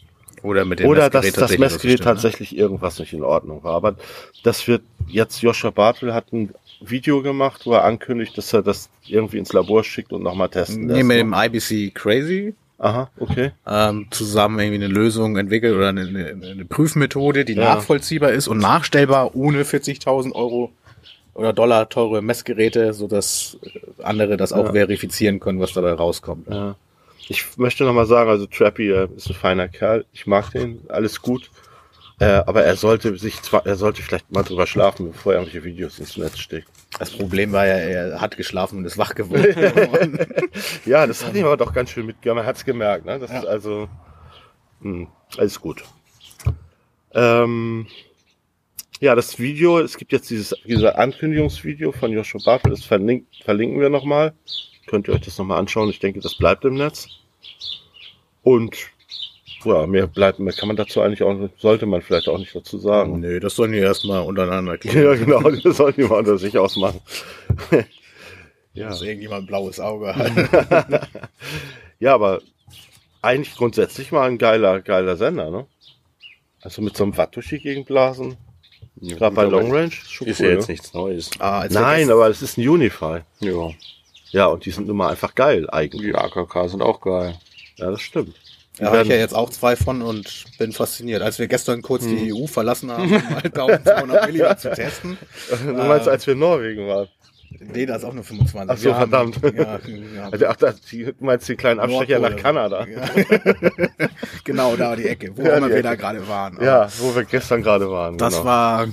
Oder 0.43 0.65
mit 0.65 0.79
dem 0.81 0.89
Oder 0.89 1.11
dass 1.11 1.31
das 1.33 1.59
Messgerät 1.59 1.61
was 1.61 1.73
bestimmt, 1.75 1.99
ne? 2.01 2.05
tatsächlich 2.05 2.57
irgendwas 2.57 2.99
nicht 2.99 3.13
in 3.13 3.23
Ordnung 3.23 3.63
war. 3.63 3.75
Aber 3.75 3.97
das 4.43 4.67
wird 4.67 4.83
jetzt 5.07 5.43
Joshua 5.43 5.71
Bartel 5.71 6.15
hat 6.15 6.33
ein 6.33 6.55
Video 6.81 7.21
gemacht, 7.23 7.67
wo 7.67 7.73
er 7.75 7.85
ankündigt, 7.85 8.39
dass 8.39 8.53
er 8.55 8.63
das 8.63 8.89
irgendwie 9.07 9.37
ins 9.37 9.53
Labor 9.53 9.85
schickt 9.85 10.13
und 10.13 10.23
nochmal 10.23 10.49
testen 10.49 10.87
Ne? 10.87 10.95
Nee, 10.95 11.03
mit 11.03 11.19
dem 11.19 11.31
ne? 11.31 11.47
IBC 11.47 11.95
Crazy 11.95 12.55
Aha, 12.79 13.11
okay. 13.19 13.53
ähm, 13.67 14.07
zusammen 14.11 14.59
irgendwie 14.59 14.83
eine 14.83 14.93
Lösung 14.95 15.37
entwickelt 15.37 15.77
oder 15.77 15.91
eine, 15.91 16.07
eine, 16.09 16.29
eine 16.29 16.65
Prüfmethode, 16.65 17.45
die 17.45 17.53
Ja. 17.53 17.75
nachvollziehbar 17.75 18.31
ist 18.31 18.49
und 18.49 18.57
nachstellbar 18.57 19.37
ohne 19.37 19.65
40.000 19.65 20.33
Euro 20.33 20.73
oder 21.35 21.53
Dollar 21.53 21.91
teure 21.91 22.23
Messgeräte, 22.23 22.95
so 22.95 23.07
dass 23.07 23.59
andere 24.03 24.39
das 24.39 24.55
auch 24.55 24.65
Ja. 24.67 24.73
verifizieren 24.73 25.41
können, 25.41 25.61
was 25.61 25.75
dabei 25.75 25.93
rauskommt. 25.93 26.49
Ja. 26.49 26.77
Ich 27.31 27.57
möchte 27.59 27.85
nochmal 27.85 28.07
sagen, 28.07 28.29
also 28.29 28.45
Trappy 28.47 28.91
äh, 28.91 29.09
ist 29.17 29.29
ein 29.29 29.35
feiner 29.35 29.69
Kerl. 29.69 30.05
Ich 30.13 30.27
mag 30.27 30.51
den, 30.51 30.81
alles 30.89 31.23
gut. 31.23 31.49
Äh, 32.19 32.25
aber 32.45 32.65
er 32.65 32.75
sollte 32.75 33.17
sich 33.17 33.41
zwar, 33.41 33.65
er 33.65 33.77
sollte 33.77 34.03
vielleicht 34.03 34.33
mal 34.33 34.43
drüber 34.43 34.67
schlafen, 34.67 35.13
bevor 35.13 35.35
er 35.35 35.39
irgendwelche 35.39 35.65
Videos 35.65 36.01
ins 36.01 36.17
Netz 36.17 36.41
steckt. 36.41 36.67
Das 36.99 37.13
Problem 37.13 37.53
war 37.53 37.69
ja, 37.69 37.75
er 37.75 38.21
hat 38.21 38.37
geschlafen 38.37 38.79
und 38.79 38.85
ist 38.85 38.99
wach 38.99 39.15
geworden. 39.15 40.19
Ja, 40.85 41.07
das 41.07 41.25
hat 41.25 41.37
ihm 41.37 41.45
aber 41.45 41.57
doch 41.57 41.73
ganz 41.73 41.91
schön 41.91 42.07
mitgegeben. 42.07 42.37
Man 42.39 42.47
hat's 42.47 42.65
gemerkt, 42.65 43.05
ne? 43.07 43.21
Das 43.21 43.31
Ja. 43.31 43.39
ist 43.39 43.47
also 43.47 43.89
mh, 44.81 45.07
alles 45.39 45.61
gut. 45.61 45.85
Ähm, 47.15 47.87
ja, 48.99 49.15
das 49.15 49.39
Video, 49.39 49.79
es 49.79 49.97
gibt 49.97 50.11
jetzt 50.11 50.31
dieses, 50.31 50.53
dieses 50.65 50.85
Ankündigungsvideo 50.85 51.93
von 51.93 52.11
Joshua 52.11 52.41
Bartel, 52.45 52.71
das 52.73 52.85
verlink, 52.85 53.27
verlinken 53.45 53.81
wir 53.81 53.89
nochmal. 53.89 54.33
Könnt 54.89 55.07
ihr 55.07 55.15
euch 55.15 55.21
das 55.21 55.39
nochmal 55.39 55.59
anschauen. 55.61 55.89
Ich 55.91 56.01
denke, 56.01 56.19
das 56.19 56.35
bleibt 56.37 56.65
im 56.65 56.75
Netz. 56.75 57.07
Und 58.43 58.77
ja, 59.65 59.87
mehr 59.87 60.07
bleibt, 60.07 60.39
mehr 60.39 60.55
kann 60.55 60.69
man 60.69 60.77
dazu 60.77 61.03
eigentlich 61.03 61.23
auch, 61.23 61.37
sollte 61.59 61.87
man 61.87 62.01
vielleicht 62.01 62.29
auch 62.29 62.39
nicht 62.39 62.55
dazu 62.55 62.79
sagen. 62.79 63.21
Nö, 63.21 63.41
das 63.41 63.57
sollen 63.57 63.73
die 63.73 63.79
erstmal 63.79 64.23
untereinander 64.23 64.79
klären. 64.79 65.05
Ja, 65.05 65.15
genau, 65.15 65.51
das 65.51 65.77
sollen 65.77 65.95
die 65.97 66.05
mal 66.05 66.19
unter 66.21 66.39
sich 66.39 66.57
ausmachen. 66.57 67.01
ja. 68.73 68.89
Dass 68.89 69.03
irgendjemand 69.03 69.45
ein 69.45 69.47
blaues 69.47 69.81
Auge 69.81 70.15
hat. 70.15 71.09
Ja, 72.01 72.15
aber 72.15 72.41
eigentlich 73.21 73.55
grundsätzlich 73.55 74.11
mal 74.11 74.27
ein 74.27 74.39
geiler, 74.39 74.81
geiler 74.81 75.17
Sender, 75.17 75.51
ne? 75.51 75.67
Also 76.63 76.81
mit 76.81 76.97
so 76.97 77.05
einem 77.05 77.17
Watt 77.17 77.37
durch 77.37 77.49
die 77.49 77.59
Gegend 77.59 77.87
blasen. 77.87 78.39
Gerade 78.97 79.35
bei 79.35 79.45
Long 79.45 79.71
Range 79.71 79.89
ist 79.89 80.11
schon 80.11 80.27
Ist 80.27 80.41
cool, 80.41 80.47
ja 80.47 80.53
jetzt 80.53 80.69
ne? 80.69 80.73
nichts 80.73 80.95
Neues. 80.95 81.31
Ah, 81.39 81.67
Nein, 81.71 82.11
aber 82.11 82.29
es 82.29 82.43
ist 82.43 82.59
ein 82.59 82.67
Unify. 82.67 83.21
Ja. 83.41 83.71
Ja, 84.31 84.47
und 84.47 84.65
die 84.65 84.71
sind 84.71 84.89
immer 84.89 85.09
einfach 85.09 85.35
geil 85.35 85.69
eigentlich. 85.71 86.03
Die 86.03 86.15
AKK 86.15 86.69
sind 86.69 86.83
auch 86.83 87.01
geil. 87.01 87.37
Ja, 87.77 87.91
das 87.91 88.01
stimmt. 88.01 88.35
Da 88.79 88.87
habe 88.87 89.03
ich 89.03 89.09
ja 89.09 89.17
jetzt 89.17 89.35
auch 89.35 89.51
zwei 89.51 89.77
von 89.77 90.01
und 90.01 90.45
bin 90.59 90.73
fasziniert. 90.73 91.23
Als 91.23 91.39
wir 91.39 91.49
gestern 91.49 91.83
kurz 91.83 92.05
hm. 92.05 92.17
die 92.17 92.33
EU 92.33 92.47
verlassen 92.47 92.91
haben, 92.91 93.05
um 93.05 93.11
mal 93.11 93.43
1200 93.45 94.27
Milliwatt 94.27 94.61
zu 94.61 94.71
testen. 94.73 95.19
Du 95.51 95.73
meinst, 95.73 96.07
äh, 96.07 96.11
als 96.11 96.27
wir 96.27 96.33
in 96.35 96.41
Norwegen 96.41 96.87
waren? 96.87 97.09
Nee, 97.59 97.85
da 97.85 97.97
ist 97.97 98.05
auch 98.05 98.13
nur 98.13 98.23
25. 98.23 98.71
Ach 98.71 98.79
so, 98.79 98.95
verdammt. 98.95 99.41
Ja, 99.43 99.81
ja. 100.15 100.29
Also, 100.31 100.47
ach, 100.47 100.57
das, 100.57 100.81
die, 100.83 101.05
du 101.05 101.13
meinst 101.19 101.49
die 101.49 101.57
kleinen 101.57 101.81
Abstecher 101.81 102.21
nach 102.21 102.37
Kanada. 102.37 102.87
Ja. 102.87 103.03
genau, 104.45 104.77
da 104.77 104.95
die 104.95 105.09
Ecke, 105.09 105.37
wo 105.37 105.43
ja, 105.43 105.57
immer 105.57 105.69
wir 105.69 105.83
da 105.83 105.97
gerade 105.97 106.27
waren. 106.29 106.59
Ja, 106.63 106.89
wo 106.99 107.15
wir 107.15 107.25
gestern 107.25 107.63
gerade 107.63 107.91
waren. 107.91 108.17
Das 108.19 108.35
genau. 108.35 108.45
war, 108.45 108.89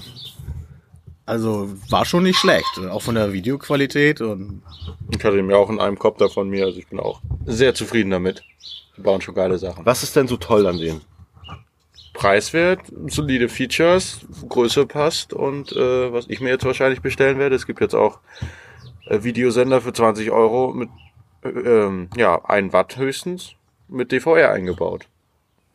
also 1.28 1.70
war 1.90 2.06
schon 2.06 2.24
nicht 2.24 2.40
schlecht, 2.40 2.80
auch 2.90 3.02
von 3.02 3.16
der 3.16 3.34
Videoqualität 3.34 4.22
und. 4.22 4.64
Ich 5.16 5.24
hatte 5.24 5.42
mir 5.44 5.58
auch 5.58 5.70
in 5.70 5.80
einem 5.80 6.00
Kopf 6.00 6.18
davon 6.18 6.50
mir, 6.50 6.66
also 6.66 6.80
ich 6.80 6.88
bin 6.88 7.00
auch 7.00 7.22
sehr 7.46 7.76
zufrieden 7.76 8.10
damit. 8.10 8.44
Die 8.98 9.02
bauen 9.02 9.22
schon 9.22 9.36
geile 9.36 9.58
Sachen. 9.60 9.86
Was 9.86 10.02
ist 10.02 10.16
denn 10.16 10.28
so 10.28 10.38
toll 10.38 10.66
an 10.66 10.78
denen? 10.78 11.02
preiswert, 12.18 12.80
solide 13.08 13.48
Features, 13.48 14.26
Größe 14.50 14.88
passt 14.88 15.34
und 15.34 15.72
äh, 15.72 16.12
was 16.12 16.28
ich 16.28 16.42
mir 16.42 16.50
jetzt 16.50 16.66
wahrscheinlich 16.66 17.02
bestellen 17.02 17.38
werde, 17.38 17.56
es 17.56 17.68
gibt 17.68 17.80
jetzt 17.80 17.94
auch 17.94 18.20
äh, 19.06 19.24
Videosender 19.24 19.82
für 19.82 19.94
20 19.94 20.32
Euro 20.32 20.74
mit 20.74 20.90
äh, 21.44 21.50
ähm, 21.50 22.10
ja, 22.18 22.44
1 22.44 22.74
Watt 22.74 22.98
höchstens 22.98 23.54
mit 23.88 24.12
DVR 24.12 24.52
eingebaut. 24.52 25.08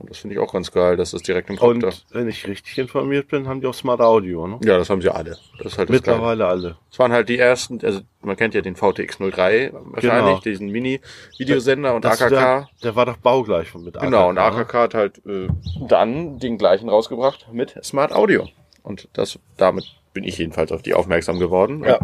Und 0.02 0.10
das 0.10 0.18
finde 0.18 0.34
ich 0.34 0.40
auch 0.40 0.52
ganz 0.52 0.72
geil, 0.72 0.96
dass 0.96 1.12
das 1.12 1.22
direkt 1.22 1.48
im 1.48 1.56
Kopf 1.56 1.68
Und 1.68 2.04
wenn 2.10 2.28
ich 2.28 2.44
richtig 2.48 2.76
informiert 2.76 3.28
bin, 3.28 3.46
haben 3.46 3.60
die 3.60 3.68
auch 3.68 3.74
Smart 3.74 4.00
Audio, 4.00 4.48
ne? 4.48 4.58
Ja, 4.64 4.76
das 4.76 4.90
haben 4.90 5.00
sie 5.00 5.08
alle. 5.08 5.38
Das 5.58 5.72
ist 5.72 5.78
halt 5.78 5.90
Mittlerweile 5.90 6.44
alle. 6.44 6.76
Es 6.90 6.98
waren 6.98 7.12
halt 7.12 7.28
die 7.28 7.38
ersten, 7.38 7.78
also 7.84 8.00
man 8.20 8.34
kennt 8.34 8.54
ja 8.54 8.62
den 8.62 8.74
VTX 8.74 9.18
03 9.18 9.70
wahrscheinlich, 9.72 10.02
genau. 10.02 10.40
diesen 10.40 10.70
Mini-Videosender 10.70 11.94
und 11.94 12.04
AKK. 12.04 12.30
Der, 12.30 12.68
der, 12.82 12.96
war 12.96 13.06
doch 13.06 13.16
baugleich 13.16 13.72
mit 13.76 13.96
AKK. 13.96 14.06
Genau, 14.06 14.28
und 14.28 14.38
AKK 14.38 14.74
hat 14.74 14.94
halt 14.94 15.24
äh, 15.24 15.46
dann 15.86 16.40
den 16.40 16.58
gleichen 16.58 16.88
rausgebracht 16.88 17.46
mit 17.52 17.78
Smart 17.84 18.12
Audio. 18.12 18.48
Und 18.82 19.08
das, 19.12 19.38
damit 19.56 19.84
bin 20.12 20.24
ich 20.24 20.36
jedenfalls 20.38 20.72
auf 20.72 20.82
die 20.82 20.94
aufmerksam 20.94 21.38
geworden. 21.38 21.84
Ja. 21.84 22.00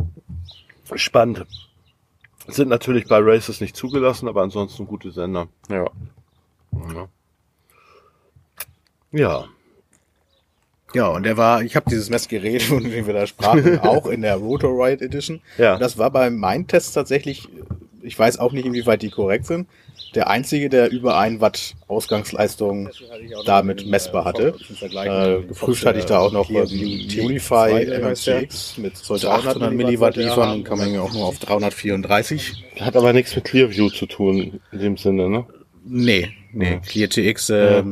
Spannend. 0.94 1.46
Sind 2.46 2.68
natürlich 2.68 3.08
bei 3.08 3.18
Races 3.20 3.60
nicht 3.60 3.74
zugelassen, 3.74 4.28
aber 4.28 4.42
ansonsten 4.42 4.86
gute 4.86 5.10
Sender. 5.10 5.48
Ja. 5.68 5.86
ja. 6.94 7.08
Ja. 9.12 9.46
Ja, 10.94 11.08
und 11.08 11.24
der 11.24 11.36
war, 11.36 11.62
ich 11.62 11.76
habe 11.76 11.90
dieses 11.90 12.08
Messgerät, 12.08 12.62
von 12.62 12.82
dem 12.82 13.06
wir 13.06 13.14
da 13.14 13.26
sprachen, 13.26 13.78
auch 13.82 14.06
in 14.06 14.22
der 14.22 14.36
Rotor-Ride 14.36 15.04
Edition. 15.04 15.40
Ja. 15.58 15.74
Und 15.74 15.80
das 15.80 15.98
war 15.98 16.10
bei 16.10 16.30
meinen 16.30 16.66
Tests 16.66 16.92
tatsächlich, 16.92 17.46
ich 18.02 18.18
weiß 18.18 18.38
auch 18.38 18.52
nicht, 18.52 18.64
inwieweit 18.64 19.02
die 19.02 19.10
korrekt 19.10 19.46
sind, 19.46 19.68
der 20.14 20.30
einzige, 20.30 20.70
der 20.70 20.90
über 20.90 21.18
ein 21.18 21.42
Watt 21.42 21.74
Ausgangsleistung 21.86 22.88
damit 23.44 23.86
messbar 23.86 24.24
hatte. 24.24 24.54
Äh, 24.80 25.42
geprüft 25.46 25.84
hatte 25.84 25.98
ich 25.98 26.06
da 26.06 26.20
auch 26.20 26.32
noch 26.32 26.48
die 26.48 27.20
Unify 27.20 27.84
MMCX 27.84 28.78
mit 28.78 28.96
sollte 28.96 29.30
800 29.30 29.72
Milliwatt 29.74 30.16
liefern 30.16 30.52
und 30.52 30.64
kann 30.64 30.78
man 30.78 30.92
ja 30.92 31.02
auch 31.02 31.12
nur 31.12 31.26
auf 31.26 31.38
334. 31.38 32.64
Hat 32.80 32.96
aber 32.96 33.12
nichts 33.12 33.36
mit 33.36 33.44
Clearview 33.44 33.90
zu 33.90 34.06
tun 34.06 34.60
in 34.72 34.78
dem 34.78 34.96
Sinne, 34.96 35.28
ne? 35.28 35.46
Nee, 35.84 36.30
nee. 36.52 36.80
ClearTX, 36.80 37.50
äh, 37.50 37.82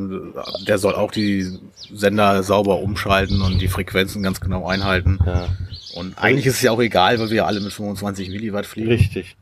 der 0.67 0.77
soll 0.77 0.95
auch 0.95 1.11
die 1.11 1.59
Sender 1.93 2.43
sauber 2.43 2.79
umschalten 2.79 3.41
und 3.41 3.59
die 3.59 3.67
Frequenzen 3.67 4.23
ganz 4.23 4.41
genau 4.41 4.67
einhalten. 4.67 5.19
Ja. 5.25 5.47
Und 5.95 6.17
eigentlich 6.17 6.45
ist 6.45 6.55
es 6.55 6.61
ja 6.61 6.71
auch 6.71 6.81
egal, 6.81 7.19
weil 7.19 7.29
wir 7.29 7.47
alle 7.47 7.59
mit 7.59 7.73
25 7.73 8.29
Milliwatt 8.29 8.65
fliegen. 8.65 8.89
Richtig. 8.89 9.35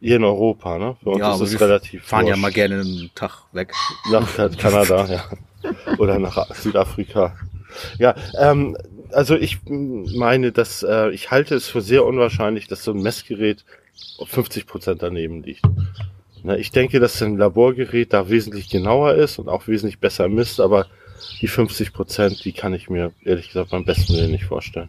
Hier 0.00 0.16
in 0.16 0.24
Europa, 0.24 0.78
ne? 0.78 0.96
Für 1.02 1.10
uns 1.10 1.20
ja, 1.20 1.34
ist 1.34 1.40
es 1.40 1.60
relativ. 1.60 2.04
Fahren 2.04 2.24
wurscht. 2.24 2.36
ja 2.36 2.40
mal 2.40 2.52
gerne 2.52 2.80
einen 2.80 3.10
Tag 3.14 3.44
weg. 3.52 3.72
Nach 4.10 4.28
Kanada, 4.58 5.06
ja. 5.06 5.24
Oder 5.98 6.18
nach 6.18 6.52
Südafrika. 6.54 7.36
Ja, 7.98 8.14
ähm, 8.38 8.76
also 9.12 9.36
ich 9.36 9.58
meine, 9.66 10.52
dass 10.52 10.82
äh, 10.82 11.10
ich 11.10 11.30
halte 11.30 11.54
es 11.54 11.68
für 11.68 11.80
sehr 11.80 12.04
unwahrscheinlich, 12.04 12.66
dass 12.66 12.84
so 12.84 12.92
ein 12.92 13.00
Messgerät 13.00 13.64
50 14.24 14.66
Prozent 14.66 15.02
daneben 15.02 15.42
liegt. 15.42 15.62
Ich 16.56 16.72
denke, 16.72 16.98
dass 16.98 17.22
ein 17.22 17.36
Laborgerät 17.36 18.12
da 18.12 18.28
wesentlich 18.28 18.68
genauer 18.68 19.14
ist 19.14 19.38
und 19.38 19.48
auch 19.48 19.68
wesentlich 19.68 19.98
besser 19.98 20.28
misst, 20.28 20.60
aber 20.60 20.86
die 21.40 21.48
50 21.48 21.92
Prozent, 21.92 22.44
die 22.44 22.52
kann 22.52 22.74
ich 22.74 22.90
mir 22.90 23.12
ehrlich 23.24 23.48
gesagt 23.48 23.70
beim 23.70 23.84
besten 23.84 24.14
Willen 24.14 24.32
nicht 24.32 24.44
vorstellen. 24.44 24.88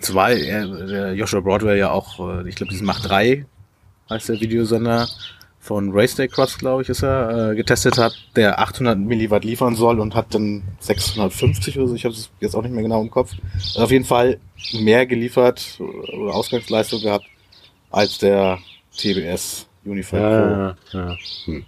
Zumal 0.00 0.38
der 0.38 1.14
Joshua 1.14 1.40
Broadway 1.40 1.78
ja 1.78 1.90
auch, 1.90 2.18
äh, 2.20 2.48
ich 2.48 2.56
glaube, 2.56 2.70
diesen 2.70 2.86
Mach 2.86 3.00
3 3.00 3.44
heißt 4.08 4.28
der 4.30 4.40
Videosender 4.40 5.06
von 5.60 5.92
Race 5.92 6.14
Day 6.14 6.28
Cross, 6.28 6.58
glaube 6.58 6.82
ich, 6.82 6.90
ist 6.90 7.02
er, 7.02 7.52
äh, 7.52 7.54
getestet 7.54 7.96
hat, 7.96 8.14
der 8.36 8.58
800 8.58 8.98
Milliwatt 8.98 9.44
liefern 9.44 9.74
soll 9.76 10.00
und 10.00 10.14
hat 10.14 10.34
dann 10.34 10.62
650 10.80 11.78
oder 11.78 11.88
so, 11.88 11.94
ich 11.94 12.04
habe 12.04 12.14
es 12.14 12.30
jetzt 12.40 12.54
auch 12.54 12.62
nicht 12.62 12.72
mehr 12.72 12.82
genau 12.82 13.00
im 13.00 13.10
Kopf. 13.10 13.32
Also 13.54 13.84
auf 13.84 13.90
jeden 13.90 14.04
Fall 14.04 14.38
mehr 14.72 15.06
geliefert 15.06 15.78
oder 15.78 16.34
Ausgangsleistung 16.34 17.00
gehabt 17.00 17.24
als 17.90 18.18
der 18.18 18.58
TBS 18.96 19.66
Unified 19.84 20.20
ja, 20.20 20.28
Pro. 20.28 20.98
Ja, 20.98 21.08
ja. 21.08 21.16
Hm. 21.46 21.64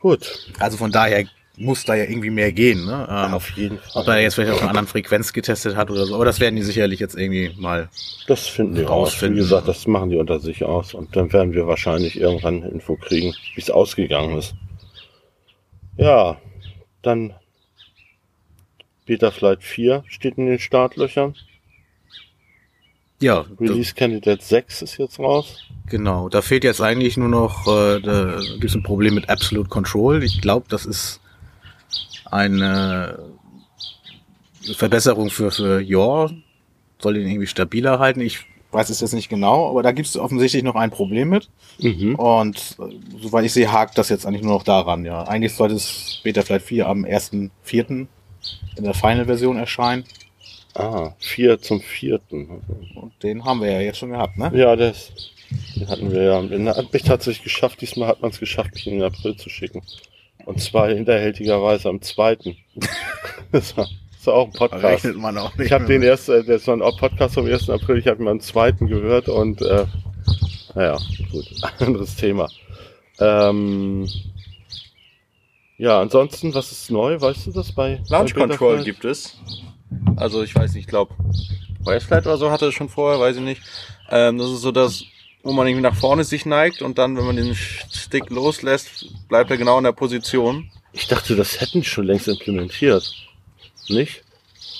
Gut. 0.00 0.52
Also 0.58 0.76
von 0.76 0.92
daher 0.92 1.26
muss 1.56 1.84
da 1.84 1.94
ja 1.94 2.04
irgendwie 2.04 2.30
mehr 2.30 2.52
gehen. 2.52 2.84
Ne? 2.84 3.06
Ähm, 3.10 3.34
auf 3.34 3.50
jeden 3.50 3.78
Fall. 3.78 4.02
Ob 4.02 4.08
er 4.08 4.20
jetzt 4.20 4.34
vielleicht 4.34 4.52
auf 4.52 4.60
einer 4.60 4.70
anderen 4.70 4.86
Frequenz 4.86 5.32
getestet 5.32 5.74
hat 5.74 5.90
oder 5.90 6.04
so. 6.04 6.14
Aber 6.14 6.24
das 6.24 6.38
werden 6.38 6.56
die 6.56 6.62
sicherlich 6.62 7.00
jetzt 7.00 7.16
irgendwie 7.16 7.54
mal 7.58 7.88
Das 8.26 8.46
finden 8.46 8.74
die 8.74 8.82
rausfinden. 8.82 9.38
Aus. 9.38 9.44
Wie 9.44 9.48
gesagt, 9.48 9.68
das 9.68 9.86
machen 9.86 10.10
die 10.10 10.16
unter 10.16 10.38
sich 10.38 10.64
aus. 10.64 10.94
Und 10.94 11.16
dann 11.16 11.32
werden 11.32 11.54
wir 11.54 11.66
wahrscheinlich 11.66 12.20
irgendwann 12.20 12.62
Info 12.62 12.96
kriegen, 12.96 13.34
wie 13.54 13.60
es 13.60 13.70
ausgegangen 13.70 14.36
ist. 14.36 14.54
Ja, 15.96 16.38
dann 17.02 17.34
Beta 19.06 19.30
Flight 19.30 19.62
4 19.62 20.04
steht 20.08 20.36
in 20.36 20.46
den 20.46 20.58
Startlöchern. 20.58 21.34
Ja. 23.20 23.46
Release 23.58 23.94
Candidate 23.94 24.44
6 24.44 24.82
ist 24.82 24.98
jetzt 24.98 25.18
raus. 25.18 25.56
Genau, 25.88 26.28
da 26.28 26.42
fehlt 26.42 26.64
jetzt 26.64 26.80
eigentlich 26.80 27.16
nur 27.16 27.28
noch 27.28 27.66
äh, 27.66 28.00
da 28.00 28.38
gibt 28.60 28.74
ein 28.74 28.82
Problem 28.82 29.14
mit 29.14 29.30
Absolute 29.30 29.68
Control. 29.68 30.22
Ich 30.22 30.40
glaube, 30.40 30.66
das 30.68 30.84
ist 30.84 31.20
eine 32.30 33.18
Verbesserung 34.74 35.30
für, 35.30 35.50
für 35.50 35.80
Yor. 35.80 36.30
Soll 36.98 37.16
ihn 37.16 37.28
irgendwie 37.28 37.46
stabiler 37.46 37.98
halten. 37.98 38.20
Ich 38.20 38.40
weiß 38.72 38.90
es 38.90 39.00
jetzt 39.00 39.14
nicht 39.14 39.28
genau, 39.28 39.70
aber 39.70 39.82
da 39.82 39.92
gibt 39.92 40.08
es 40.08 40.16
offensichtlich 40.16 40.62
noch 40.62 40.74
ein 40.74 40.90
Problem 40.90 41.30
mit. 41.30 41.48
Mhm. 41.78 42.16
Und 42.16 42.76
äh, 42.78 43.18
soweit 43.22 43.44
ich 43.44 43.52
sehe, 43.52 43.72
hakt 43.72 43.96
das 43.96 44.08
jetzt 44.08 44.26
eigentlich 44.26 44.42
nur 44.42 44.54
noch 44.54 44.64
daran. 44.64 45.04
Ja, 45.04 45.22
Eigentlich 45.22 45.54
sollte 45.54 45.74
es 45.74 46.20
Beta 46.22 46.42
Flight 46.42 46.62
4 46.62 46.86
am 46.86 47.04
1.4. 47.04 47.88
in 47.88 48.08
der 48.78 48.94
Final-Version 48.94 49.56
erscheinen. 49.56 50.04
Ah, 50.78 51.14
4 51.18 51.60
zum 51.60 51.80
4. 51.80 52.20
Und 52.30 53.12
den 53.22 53.44
haben 53.44 53.60
wir 53.62 53.72
ja 53.72 53.80
jetzt 53.80 53.98
schon 53.98 54.10
gehabt, 54.10 54.36
ne? 54.36 54.50
Ja, 54.54 54.76
das 54.76 55.10
den 55.76 55.88
hatten 55.88 56.10
wir 56.10 56.22
ja. 56.22 56.40
In 56.40 56.64
der 56.64 56.76
Ansicht 56.76 57.06
tatsächlich 57.06 57.44
geschafft. 57.44 57.80
Diesmal 57.80 58.08
hat 58.08 58.20
man 58.22 58.30
es 58.30 58.40
geschafft, 58.40 58.74
mich 58.74 58.86
in 58.86 58.94
den 58.94 59.02
April 59.02 59.36
zu 59.36 59.48
schicken. 59.48 59.82
Und 60.44 60.60
zwar 60.60 60.88
hinterhältigerweise 60.88 61.88
am 61.88 62.00
zweiten. 62.02 62.56
das, 63.52 63.76
war, 63.76 63.88
das 64.12 64.26
war 64.26 64.34
auch 64.34 64.46
ein 64.46 64.52
Podcast. 64.52 64.84
Rechnet 64.84 65.16
man 65.16 65.38
auch 65.38 65.56
nicht 65.56 65.66
ich 65.66 65.72
habe 65.72 65.86
den 65.86 66.02
erst, 66.02 66.28
äh, 66.28 66.44
das 66.44 66.66
war 66.66 66.76
ein 66.76 66.96
Podcast 66.98 67.34
vom 67.34 67.46
1. 67.46 67.70
April, 67.70 67.98
ich 67.98 68.06
habe 68.06 68.22
ihn 68.22 68.28
am 68.28 68.40
zweiten 68.40 68.86
gehört 68.86 69.28
und 69.28 69.62
äh, 69.62 69.86
naja, 70.74 70.98
gut, 71.32 71.46
anderes 71.78 72.16
Thema. 72.16 72.48
Ähm, 73.18 74.08
ja, 75.78 76.00
ansonsten, 76.00 76.54
was 76.54 76.72
ist 76.72 76.90
neu? 76.90 77.20
Weißt 77.20 77.46
du 77.46 77.52
das 77.52 77.72
bei 77.72 78.00
Launch 78.08 78.34
bei 78.34 78.40
Control 78.40 78.82
gibt 78.84 79.04
es. 79.04 79.36
Also 80.16 80.42
ich 80.42 80.54
weiß 80.54 80.74
nicht, 80.74 80.84
ich 80.84 80.88
glaube, 80.88 81.14
Westflight 81.84 82.26
oder 82.26 82.38
so 82.38 82.50
hatte 82.50 82.66
es 82.66 82.74
schon 82.74 82.88
vorher, 82.88 83.20
weiß 83.20 83.36
ich 83.36 83.42
nicht. 83.42 83.62
Ähm, 84.10 84.38
das 84.38 84.50
ist 84.50 84.60
so 84.60 84.72
das 84.72 85.04
wo 85.46 85.52
man 85.52 85.66
irgendwie 85.68 85.82
nach 85.82 85.94
vorne 85.94 86.24
sich 86.24 86.44
neigt 86.44 86.82
und 86.82 86.98
dann, 86.98 87.16
wenn 87.16 87.24
man 87.24 87.36
den 87.36 87.54
Stick 87.54 88.30
loslässt, 88.30 89.06
bleibt 89.28 89.50
er 89.50 89.56
genau 89.56 89.78
in 89.78 89.84
der 89.84 89.92
Position. 89.92 90.70
Ich 90.92 91.06
dachte, 91.06 91.36
das 91.36 91.60
hätten 91.60 91.82
die 91.82 91.86
schon 91.86 92.06
längst 92.06 92.26
implementiert. 92.26 93.14
Nicht? 93.88 94.24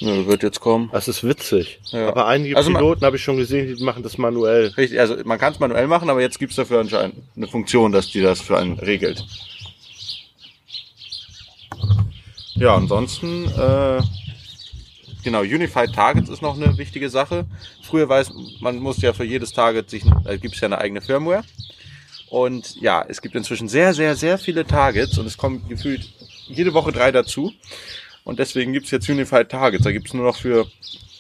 Ja, 0.01 0.27
wird 0.27 0.43
jetzt 0.43 0.61
kommen. 0.61 0.91
Das 0.93 1.07
ist 1.07 1.23
witzig. 1.23 1.79
Ja. 1.93 2.09
Aber 2.09 2.27
einige 2.27 2.57
also 2.57 2.73
Piloten 2.73 3.07
habe 3.07 3.17
ich 3.17 3.23
schon 3.23 3.37
gesehen, 3.37 3.77
die 3.77 3.85
machen 3.85 4.03
das 4.03 4.19
manuell. 4.19 4.67
Richtig, 4.77 4.99
also 4.99 5.17
man 5.25 5.39
kann 5.39 5.53
es 5.53 5.61
manuell 5.61 5.87
machen, 5.87 6.11
aber 6.11 6.21
jetzt 6.21 6.39
gibt's 6.39 6.57
dafür 6.57 6.81
anscheinend 6.81 7.15
eine 7.37 7.47
Funktion, 7.47 7.93
dass 7.93 8.09
die 8.09 8.21
das 8.21 8.41
für 8.41 8.59
einen 8.59 8.79
regelt. 8.79 9.25
Ja, 12.55 12.75
ansonsten 12.75 13.45
äh, 13.45 14.03
Genau, 15.27 15.41
Unified 15.41 15.93
Targets 15.93 16.29
ist 16.29 16.41
noch 16.41 16.55
eine 16.55 16.79
wichtige 16.79 17.11
Sache. 17.11 17.47
Früher 17.83 18.09
weiß 18.09 18.31
man 18.61 18.79
muss 18.79 19.03
ja 19.03 19.13
für 19.13 19.25
jedes 19.25 19.53
Target 19.53 19.91
sich, 19.91 20.05
äh, 20.25 20.39
gibt 20.39 20.55
es 20.55 20.61
ja 20.61 20.67
eine 20.67 20.79
eigene 20.79 21.01
Firmware. 21.01 21.43
Und 22.31 22.77
ja, 22.81 23.05
es 23.09 23.21
gibt 23.21 23.35
inzwischen 23.35 23.67
sehr, 23.67 23.93
sehr, 23.93 24.15
sehr 24.15 24.39
viele 24.39 24.65
Targets 24.65 25.19
und 25.19 25.27
es 25.27 25.37
kommen 25.37 25.69
gefühlt 25.69 26.09
jede 26.47 26.75
Woche 26.75 26.93
drei 26.93 27.11
dazu. 27.11 27.53
Und 28.23 28.39
deswegen 28.39 28.73
gibt 28.73 28.85
es 28.85 28.93
jetzt 28.93 29.09
Unified 29.09 29.49
Targets. 29.49 29.83
Da 29.83 29.91
gibt 29.91 30.07
es 30.07 30.15
nur 30.15 30.27
noch 30.27 30.37
für 30.37 30.69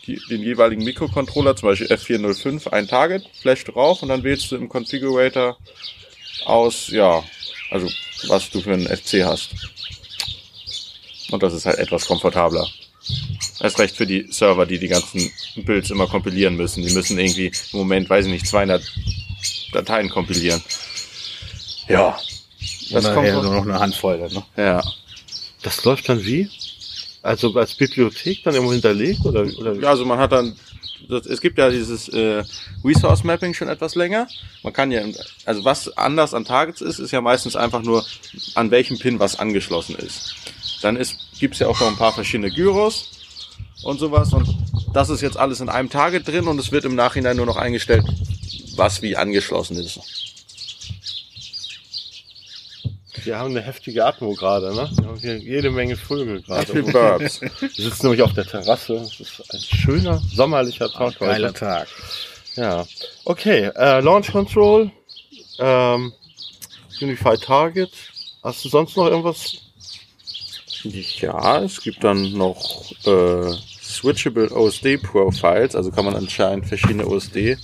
die, 0.06 0.20
den 0.30 0.40
jeweiligen 0.40 0.84
Mikrocontroller, 0.84 1.56
zum 1.56 1.70
Beispiel 1.70 1.88
F405, 1.88 2.68
ein 2.68 2.86
Target, 2.86 3.28
Flash 3.42 3.64
drauf 3.64 4.04
und 4.04 4.08
dann 4.10 4.22
wählst 4.22 4.52
du 4.52 4.56
im 4.56 4.68
Configurator 4.68 5.58
aus, 6.44 6.92
ja, 6.92 7.25
also 7.72 7.90
was 8.28 8.50
du 8.50 8.60
für 8.60 8.72
einen 8.72 8.86
FC 8.86 9.25
hast. 9.25 9.50
Und 11.32 11.42
das 11.42 11.54
ist 11.54 11.66
halt 11.66 11.78
etwas 11.78 12.06
komfortabler. 12.06 12.68
Erst 13.66 13.80
recht 13.80 13.96
für 13.96 14.06
die 14.06 14.28
Server, 14.30 14.64
die 14.64 14.78
die 14.78 14.87
ganzen 14.87 15.28
Builds 15.56 15.90
immer 15.90 16.06
kompilieren 16.06 16.54
müssen. 16.54 16.85
Die 16.85 16.94
müssen 16.94 17.18
irgendwie 17.18 17.46
im 17.73 17.78
Moment, 17.80 18.08
weiß 18.08 18.26
ich 18.26 18.30
nicht, 18.30 18.46
200 18.46 18.80
Dateien 19.73 20.08
kompilieren. 20.08 20.62
Ja. 21.88 22.16
Das 22.92 23.12
kommt 23.12 23.32
nur 23.32 23.42
noch 23.42 23.62
eine 23.64 23.80
Handvoll. 23.80 24.18
Ne? 24.18 24.44
Ja. 24.56 24.85
Das 25.64 25.82
läuft 25.82 26.08
dann 26.08 26.25
wie? 26.25 26.49
Also 27.23 27.52
als 27.56 27.75
Bibliothek 27.75 28.44
dann 28.44 28.54
irgendwo 28.54 28.73
hinterlegt 28.73 29.25
oder, 29.25 29.44
oder? 29.58 29.73
Ja, 29.75 29.88
also 29.88 30.04
man 30.04 30.20
hat 30.20 30.30
dann 30.30 30.56
das, 31.08 31.26
es 31.26 31.40
gibt 31.40 31.58
ja 31.58 31.68
dieses 31.68 32.08
äh, 32.08 32.44
Resource 32.85 33.25
Mapping 33.25 33.52
schon 33.52 33.66
etwas 33.66 33.96
länger. 33.96 34.28
Man 34.62 34.73
kann 34.73 34.92
ja, 34.92 35.02
also 35.44 35.64
was 35.64 35.99
anders 35.99 36.35
an 36.35 36.44
Targets 36.44 36.82
ist, 36.82 37.00
ist 37.00 37.11
ja 37.11 37.20
meistens 37.20 37.56
einfach 37.56 37.82
nur, 37.82 38.06
an 38.54 38.70
welchem 38.70 38.96
Pin 39.00 39.18
was 39.18 39.40
angeschlossen 39.40 39.96
ist. 39.96 40.37
Dann 40.82 40.94
ist, 40.94 41.16
gibt's 41.40 41.58
ja 41.58 41.66
auch 41.66 41.80
noch 41.80 41.88
ein 41.88 41.96
paar 41.96 42.12
verschiedene 42.12 42.52
Gyros 42.52 43.15
und 43.82 43.98
sowas 43.98 44.32
und 44.32 44.48
das 44.92 45.10
ist 45.10 45.20
jetzt 45.20 45.36
alles 45.36 45.60
in 45.60 45.68
einem 45.68 45.90
Target 45.90 46.26
drin 46.26 46.46
und 46.48 46.58
es 46.58 46.72
wird 46.72 46.84
im 46.84 46.94
Nachhinein 46.94 47.36
nur 47.36 47.46
noch 47.46 47.56
eingestellt, 47.56 48.04
was 48.76 49.02
wie 49.02 49.16
angeschlossen 49.16 49.76
ist. 49.78 50.00
Wir 53.25 53.38
haben 53.38 53.50
eine 53.50 53.60
heftige 53.60 54.04
Atmo 54.04 54.34
gerade, 54.34 54.72
ne? 54.72 54.88
Wir 54.96 55.06
haben 55.06 55.18
hier 55.18 55.36
jede 55.36 55.70
Menge 55.70 55.96
Vögel 55.96 56.42
gerade. 56.42 56.70
Viel 56.70 56.84
Burbs. 56.84 57.40
Wir 57.40 57.50
sitzen 57.76 58.06
nämlich 58.06 58.22
auf 58.22 58.32
der 58.34 58.46
Terrasse. 58.46 58.94
Es 58.96 59.18
ist 59.18 59.42
ein 59.52 59.60
schöner, 59.60 60.22
sommerlicher 60.32 60.88
Tag 60.88 61.00
heute. 61.00 61.18
Geiler 61.18 61.52
Tag. 61.52 61.88
Ja. 62.54 62.86
Okay, 63.25 63.70
äh, 63.75 64.00
Launch 64.00 64.30
Control, 64.30 64.92
ähm, 65.58 66.12
Unified 67.00 67.42
Target. 67.42 67.90
Hast 68.42 68.64
du 68.64 68.68
sonst 68.68 68.96
noch 68.96 69.06
irgendwas? 69.06 69.56
Ja, 71.21 71.62
es 71.62 71.81
gibt 71.81 72.05
dann 72.05 72.33
noch 72.33 72.85
äh, 73.05 73.52
Switchable 73.83 74.50
OSD 74.50 74.99
Profiles, 74.99 75.75
also 75.75 75.90
kann 75.90 76.05
man 76.05 76.14
anscheinend 76.14 76.66
verschiedene 76.66 77.07
OSD 77.07 77.57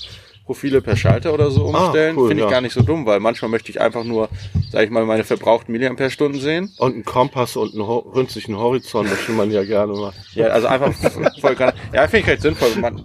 Profile 0.45 0.83
per 0.83 0.97
Schalter 0.97 1.33
oder 1.33 1.51
so 1.51 1.73
ah, 1.73 1.85
umstellen. 1.85 2.17
Ah, 2.17 2.21
cool, 2.21 2.29
Finde 2.29 2.43
ich 2.43 2.49
ja. 2.49 2.51
gar 2.51 2.61
nicht 2.61 2.75
so 2.75 2.83
dumm, 2.83 3.07
weil 3.07 3.21
manchmal 3.21 3.51
möchte 3.51 3.71
ich 3.71 3.81
einfach 3.81 4.05
nur, 4.05 4.29
sag 4.71 4.85
ich 4.85 4.91
mal, 4.91 5.05
meine 5.05 5.25
verbrauchten 5.25 5.73
Milliampere-Stunden 5.73 6.41
sehen. 6.41 6.73
Und 6.79 6.95
einen 6.95 7.05
Kompass 7.05 7.57
und 7.57 7.73
einen 7.75 7.83
rünstigen 7.83 8.57
Horizont, 8.57 9.11
das 9.11 9.27
will 9.29 9.37
man 9.37 9.51
ja 9.51 9.65
gerne 9.65 9.93
machen. 9.93 10.17
Ja, 10.35 10.49
also 10.49 10.67
einfach 10.67 10.93
voll. 11.41 11.57
Ja, 11.93 12.09
finde 12.09 12.19
ich 12.19 12.27
recht 12.27 12.43
sinnvoll. 12.43 12.75
Man, 12.77 13.05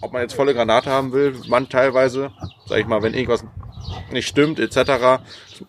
ob 0.00 0.12
man 0.12 0.22
jetzt 0.22 0.34
volle 0.34 0.54
Granate 0.54 0.90
haben 0.90 1.12
will, 1.12 1.34
man 1.48 1.68
teilweise, 1.68 2.30
sag 2.66 2.78
ich 2.78 2.86
mal, 2.86 3.02
wenn 3.02 3.14
irgendwas 3.14 3.44
nicht 4.10 4.26
stimmt, 4.26 4.58
etc., 4.58 5.22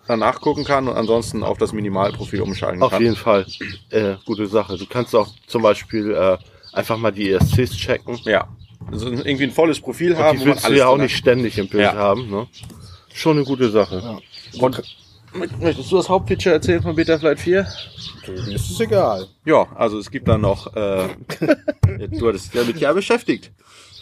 dann 0.07 0.19
nachgucken 0.19 0.63
kann 0.63 0.87
und 0.87 0.95
ansonsten 0.95 1.43
auf 1.43 1.57
das 1.57 1.73
Minimalprofil 1.73 2.41
umschalten 2.41 2.81
auf 2.81 2.91
kann. 2.91 2.97
Auf 2.97 3.03
jeden 3.03 3.15
Fall. 3.15 3.45
Äh, 3.89 4.15
gute 4.25 4.47
Sache. 4.47 4.77
Du 4.77 4.85
kannst 4.85 5.15
auch 5.15 5.27
zum 5.45 5.61
Beispiel 5.61 6.11
äh, 6.11 6.37
einfach 6.73 6.97
mal 6.97 7.11
die 7.11 7.31
ESCs 7.31 7.71
checken. 7.77 8.19
Ja 8.23 8.47
also 8.91 9.09
irgendwie 9.09 9.43
ein 9.43 9.51
volles 9.51 9.79
Profil 9.79 10.13
und 10.13 10.19
haben. 10.19 10.39
Die 10.39 10.45
willst 10.45 10.67
du 10.67 10.73
ja 10.73 10.87
auch 10.87 10.97
nicht 10.97 11.15
ständig 11.15 11.57
im 11.57 11.67
Bild 11.67 11.83
ja. 11.83 11.93
haben. 11.93 12.29
Ne? 12.29 12.47
Schon 13.13 13.37
eine 13.37 13.45
gute 13.45 13.69
Sache. 13.69 14.01
Ja. 14.53 14.61
Und 14.61 14.81
möchtest 15.59 15.91
du 15.91 15.97
das 15.97 16.09
Hauptfeature 16.09 16.55
erzählen 16.55 16.81
von 16.81 16.95
Betaflight 16.95 17.39
4? 17.39 17.67
Mir 18.27 18.55
ist 18.55 18.69
es 18.69 18.79
egal. 18.79 19.27
Ja, 19.45 19.67
also 19.75 19.99
es 19.99 20.09
gibt 20.09 20.27
dann 20.27 20.41
noch, 20.41 20.75
äh, 20.75 21.07
du 22.11 22.27
hattest 22.27 22.53
dich 22.53 22.61
damit 22.61 22.79
ja 22.79 22.93
beschäftigt. 22.93 23.51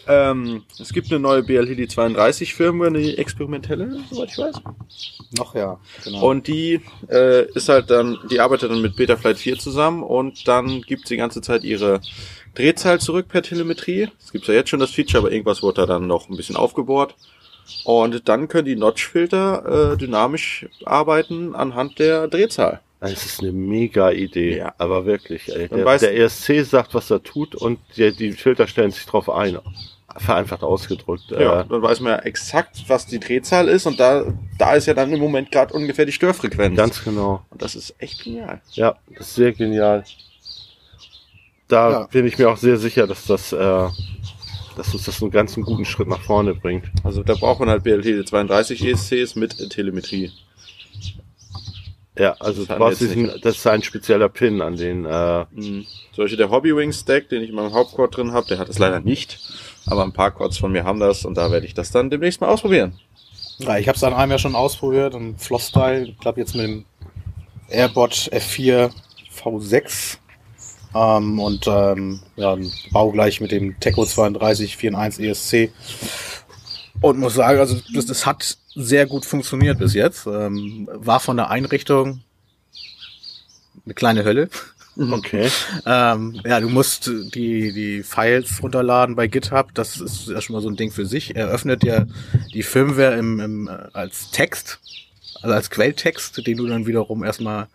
Ähm, 0.08 0.62
es 0.80 0.92
gibt 0.92 1.10
eine 1.10 1.18
neue 1.18 1.42
BLHD 1.42 1.90
32 1.90 2.54
Firmware, 2.54 2.88
eine 2.88 3.16
experimentelle, 3.18 3.98
soweit 4.10 4.30
ich 4.30 4.38
weiß. 4.38 4.56
Noch 5.36 5.54
ja, 5.54 5.80
genau. 6.04 6.30
Und 6.30 6.46
die 6.46 6.80
äh, 7.08 7.50
ist 7.52 7.68
halt 7.68 7.90
dann, 7.90 8.18
die 8.30 8.40
arbeitet 8.40 8.70
dann 8.70 8.82
mit 8.82 8.96
Betaflight 8.96 9.38
4 9.38 9.58
zusammen 9.58 10.02
und 10.02 10.46
dann 10.46 10.82
gibt 10.82 11.08
sie 11.08 11.14
die 11.14 11.18
ganze 11.18 11.40
Zeit 11.40 11.64
ihre 11.64 12.00
Drehzahl 12.54 13.00
zurück 13.00 13.28
per 13.28 13.42
Telemetrie. 13.42 14.08
Es 14.22 14.32
gibt 14.32 14.46
ja 14.46 14.54
jetzt 14.54 14.70
schon 14.70 14.80
das 14.80 14.90
Feature, 14.90 15.24
aber 15.24 15.32
irgendwas 15.32 15.62
wurde 15.62 15.82
da 15.82 15.86
dann 15.86 16.06
noch 16.06 16.28
ein 16.28 16.36
bisschen 16.36 16.56
aufgebohrt. 16.56 17.14
Und 17.84 18.28
dann 18.28 18.46
können 18.46 18.64
die 18.64 18.76
Notch-Filter 18.76 19.92
äh, 19.92 19.96
dynamisch 19.96 20.66
arbeiten 20.84 21.54
anhand 21.56 21.98
der 21.98 22.28
Drehzahl. 22.28 22.80
Das 23.00 23.26
ist 23.26 23.40
eine 23.40 23.52
mega 23.52 24.10
Idee, 24.10 24.58
ja. 24.58 24.74
aber 24.78 25.04
wirklich. 25.04 25.54
Ey. 25.54 25.68
Der, 25.68 25.98
der, 25.98 26.16
ESC 26.16 26.64
sagt, 26.64 26.94
was 26.94 27.10
er 27.10 27.22
tut 27.22 27.54
und 27.54 27.78
die, 27.96 28.14
die 28.14 28.32
Filter 28.32 28.66
stellen 28.66 28.90
sich 28.90 29.04
drauf 29.04 29.28
ein. 29.28 29.58
Vereinfacht 30.18 30.62
ausgedrückt. 30.62 31.24
Ja, 31.30 31.60
äh, 31.60 31.64
dann 31.68 31.82
weiß 31.82 32.00
man 32.00 32.12
ja 32.12 32.18
exakt, 32.20 32.84
was 32.88 33.06
die 33.06 33.20
Drehzahl 33.20 33.68
ist 33.68 33.86
und 33.86 34.00
da, 34.00 34.24
da 34.58 34.74
ist 34.74 34.86
ja 34.86 34.94
dann 34.94 35.12
im 35.12 35.20
Moment 35.20 35.50
gerade 35.50 35.74
ungefähr 35.74 36.06
die 36.06 36.12
Störfrequenz. 36.12 36.76
Ganz 36.76 37.02
genau. 37.04 37.42
Und 37.50 37.62
das 37.62 37.74
ist 37.74 37.94
echt 37.98 38.24
genial. 38.24 38.60
Ja, 38.72 38.96
das 39.08 39.28
ist 39.28 39.34
sehr 39.34 39.52
genial 39.52 40.04
da 41.68 41.90
ja. 41.90 42.06
bin 42.06 42.26
ich 42.26 42.38
mir 42.38 42.50
auch 42.50 42.56
sehr 42.56 42.76
sicher, 42.76 43.06
dass 43.06 43.26
das, 43.26 43.52
äh, 43.52 43.88
dass 44.76 44.94
uns 44.94 45.04
das 45.04 45.22
einen 45.22 45.30
ganzen 45.30 45.62
guten 45.62 45.84
Schritt 45.84 46.08
nach 46.08 46.20
vorne 46.20 46.54
bringt. 46.54 46.86
Also 47.02 47.22
da 47.22 47.34
braucht 47.34 47.60
man 47.60 47.68
halt 47.68 47.82
BLT 47.82 48.28
32 48.28 48.84
ESCs 48.84 49.36
mit 49.36 49.70
Telemetrie. 49.70 50.30
Ja, 52.18 52.32
also 52.40 52.64
das, 52.64 52.98
diesen, 52.98 53.30
das 53.42 53.56
ist 53.56 53.66
ein 53.66 53.82
spezieller 53.82 54.30
Pin 54.30 54.62
an 54.62 54.76
den. 54.76 55.04
Äh 55.04 55.44
mhm. 55.50 55.86
Solche 56.12 56.38
der 56.38 56.50
Hobbywing 56.50 56.92
Stack, 56.92 57.28
den 57.28 57.42
ich 57.42 57.50
in 57.50 57.54
meinem 57.54 57.74
Hauptquad 57.74 58.16
drin 58.16 58.32
habe, 58.32 58.46
der 58.46 58.58
hat 58.58 58.70
es 58.70 58.78
leider 58.78 59.00
nicht. 59.00 59.38
Aber 59.86 60.02
ein 60.02 60.12
paar 60.12 60.32
Quads 60.32 60.58
von 60.58 60.72
mir 60.72 60.84
haben 60.84 61.00
das 61.00 61.24
und 61.24 61.36
da 61.36 61.50
werde 61.50 61.66
ich 61.66 61.74
das 61.74 61.90
dann 61.90 62.10
demnächst 62.10 62.40
mal 62.40 62.48
ausprobieren. 62.48 62.98
Ja, 63.58 63.78
ich 63.78 63.88
habe 63.88 63.96
es 63.96 64.04
an 64.04 64.12
einem 64.12 64.32
ja 64.32 64.38
schon 64.38 64.54
ausprobiert 64.54 65.14
und 65.14 65.40
Floss-Style, 65.40 66.08
ich 66.08 66.18
glaube 66.18 66.40
jetzt 66.40 66.54
mit 66.54 66.66
dem 66.66 66.84
Airbot 67.68 68.12
F4 68.32 68.90
V6 69.34 70.18
ähm, 70.94 71.38
und 71.38 71.66
ähm, 71.66 72.20
ja, 72.36 72.56
baugleich 72.90 73.40
mit 73.40 73.52
dem 73.52 73.78
Teco 73.80 74.04
3241 74.04 75.20
ESC. 75.20 75.72
Und 77.00 77.18
muss 77.18 77.34
sagen, 77.34 77.58
also 77.58 77.78
das, 77.94 78.06
das 78.06 78.24
hat 78.24 78.56
sehr 78.74 79.06
gut 79.06 79.26
funktioniert 79.26 79.78
bis 79.78 79.94
jetzt. 79.94 80.26
Ähm, 80.26 80.88
war 80.92 81.20
von 81.20 81.36
der 81.36 81.50
Einrichtung 81.50 82.22
eine 83.84 83.94
kleine 83.94 84.24
Hölle. 84.24 84.48
Okay. 84.98 85.50
ähm, 85.86 86.40
ja, 86.44 86.60
du 86.60 86.68
musst 86.68 87.06
die, 87.06 87.72
die 87.72 88.02
Files 88.02 88.62
runterladen 88.62 89.14
bei 89.14 89.26
GitHub. 89.26 89.74
Das 89.74 90.00
ist 90.00 90.28
ja 90.28 90.40
schon 90.40 90.54
mal 90.54 90.62
so 90.62 90.68
ein 90.68 90.76
Ding 90.76 90.90
für 90.90 91.06
sich. 91.06 91.36
Er 91.36 91.48
öffnet 91.48 91.84
ja 91.84 92.06
die 92.54 92.62
Firmware 92.62 93.16
im, 93.16 93.40
im, 93.40 93.70
als 93.92 94.30
Text, 94.30 94.80
also 95.42 95.54
als 95.54 95.70
Quelltext, 95.70 96.46
den 96.46 96.56
du 96.56 96.66
dann 96.66 96.86
wiederum 96.86 97.24
erstmal 97.24 97.68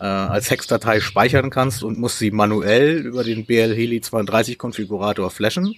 äh, 0.00 0.04
als 0.04 0.50
Hexdatei 0.50 1.00
speichern 1.00 1.50
kannst 1.50 1.82
und 1.82 1.98
musst 1.98 2.18
sie 2.18 2.30
manuell 2.30 2.98
über 2.98 3.24
den 3.24 3.44
BL 3.44 3.74
Heli 3.74 4.00
32 4.00 4.56
Konfigurator 4.56 5.30
flashen 5.30 5.74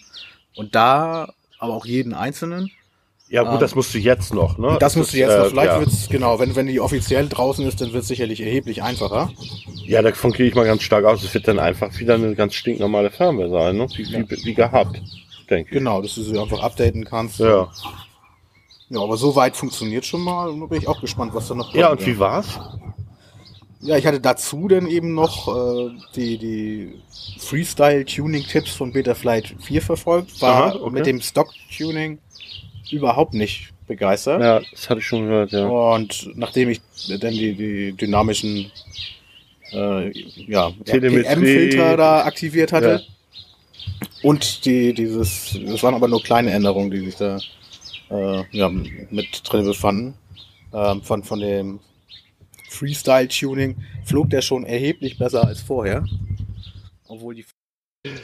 und 0.55 0.75
da 0.75 1.33
aber 1.59 1.75
auch 1.75 1.87
jeden 1.87 2.15
einzelnen. 2.15 2.71
Ja 3.31 3.45
gut, 3.45 3.55
ähm, 3.55 3.61
das 3.61 3.77
musst 3.77 3.95
du 3.95 3.99
jetzt 3.99 4.35
noch, 4.35 4.59
ne? 4.59 4.71
Das, 4.71 4.79
das 4.79 4.97
musst 4.97 5.13
du 5.13 5.19
jetzt 5.19 5.31
äh, 5.31 5.39
noch. 5.39 5.47
Vielleicht 5.51 5.73
ja. 5.73 5.79
wird's 5.79 6.09
genau, 6.09 6.41
wenn 6.41 6.57
wenn 6.57 6.67
die 6.67 6.81
offiziell 6.81 7.29
draußen 7.29 7.65
ist, 7.65 7.81
dann 7.81 7.93
wird's 7.93 8.09
sicherlich 8.09 8.41
erheblich 8.41 8.83
einfacher. 8.83 9.31
Ja, 9.87 10.03
davon 10.03 10.33
gehe 10.33 10.49
ich 10.49 10.57
mal 10.57 10.67
ganz 10.67 10.83
stark 10.83 11.05
aus. 11.05 11.23
Es 11.23 11.33
wird 11.33 11.47
dann 11.47 11.61
einfach 11.61 11.97
wieder 12.01 12.15
eine 12.15 12.35
ganz 12.35 12.55
stinknormale 12.55 13.13
Firmware 13.13 13.49
sein, 13.49 13.77
ne? 13.77 13.87
Wie, 13.95 14.03
ja. 14.03 14.29
wie, 14.29 14.45
wie 14.45 14.55
gehabt, 14.55 15.01
denke 15.49 15.71
ich. 15.71 15.79
Genau, 15.79 16.03
dass 16.03 16.17
du 16.17 16.23
sie 16.23 16.37
einfach 16.37 16.61
updaten 16.61 17.05
kannst. 17.05 17.39
Ja. 17.39 17.71
Ja, 18.89 19.01
aber 19.01 19.17
so 19.17 19.37
weit 19.37 19.57
funktioniert 19.57 20.05
schon 20.05 20.23
mal. 20.23 20.49
Und 20.49 20.61
da 20.63 20.67
bin 20.67 20.79
ich 20.79 20.89
auch 20.89 21.01
gespannt, 21.01 21.33
was 21.33 21.47
da 21.47 21.55
noch 21.55 21.67
kommt. 21.67 21.77
Ja, 21.77 21.93
und 21.93 22.05
wie 22.05 22.19
war's? 22.19 22.59
Ja, 23.81 23.97
ich 23.97 24.07
hatte 24.07 24.21
dazu 24.21 24.67
dann 24.67 24.89
eben 24.89 25.15
noch 25.15 25.47
äh, 25.47 25.91
die, 26.17 26.37
die 26.37 26.95
Freestyle-Tuning-Tipps 27.39 28.73
von 28.73 28.93
Betaflight 28.93 29.55
4 29.61 29.81
verfolgt. 29.81 30.43
War 30.43 30.55
Aha, 30.55 30.75
okay. 30.81 30.91
mit 30.91 31.07
dem 31.07 31.21
Stock-Tuning 31.21 32.19
überhaupt 32.93 33.35
nicht 33.35 33.73
begeistert. 33.87 34.41
Ja, 34.41 34.61
das 34.71 34.89
hatte 34.89 35.01
ich 35.01 35.07
schon 35.07 35.27
gehört, 35.27 35.53
ja. 35.53 35.67
Und 35.67 36.31
nachdem 36.37 36.69
ich 36.69 36.81
dann 37.09 37.33
die, 37.33 37.55
die 37.55 37.93
dynamischen 37.93 38.71
äh, 39.73 40.11
ja, 40.47 40.71
PM-Filter 40.85 41.97
da 41.97 42.25
aktiviert 42.25 42.73
hatte 42.73 43.05
ja. 43.05 44.01
und 44.23 44.65
die, 44.65 44.95
dieses, 44.95 45.59
das 45.67 45.83
waren 45.83 45.95
aber 45.95 46.09
nur 46.09 46.23
kleine 46.23 46.51
Änderungen, 46.51 46.91
die 46.91 47.01
sich 47.01 47.17
da 47.17 47.39
äh, 48.11 48.45
ja, 48.51 48.69
mit 48.69 49.43
drin 49.45 49.65
befanden, 49.65 50.15
ähm, 50.73 51.03
von, 51.03 51.23
von 51.23 51.41
dem 51.41 51.81
Freestyle-Tuning 52.71 53.77
flog 54.05 54.31
der 54.31 54.43
schon 54.43 54.65
erheblich 54.65 55.19
besser 55.19 55.47
als 55.47 55.61
vorher. 55.61 56.05
Obwohl 57.07 57.35
die. 57.35 57.45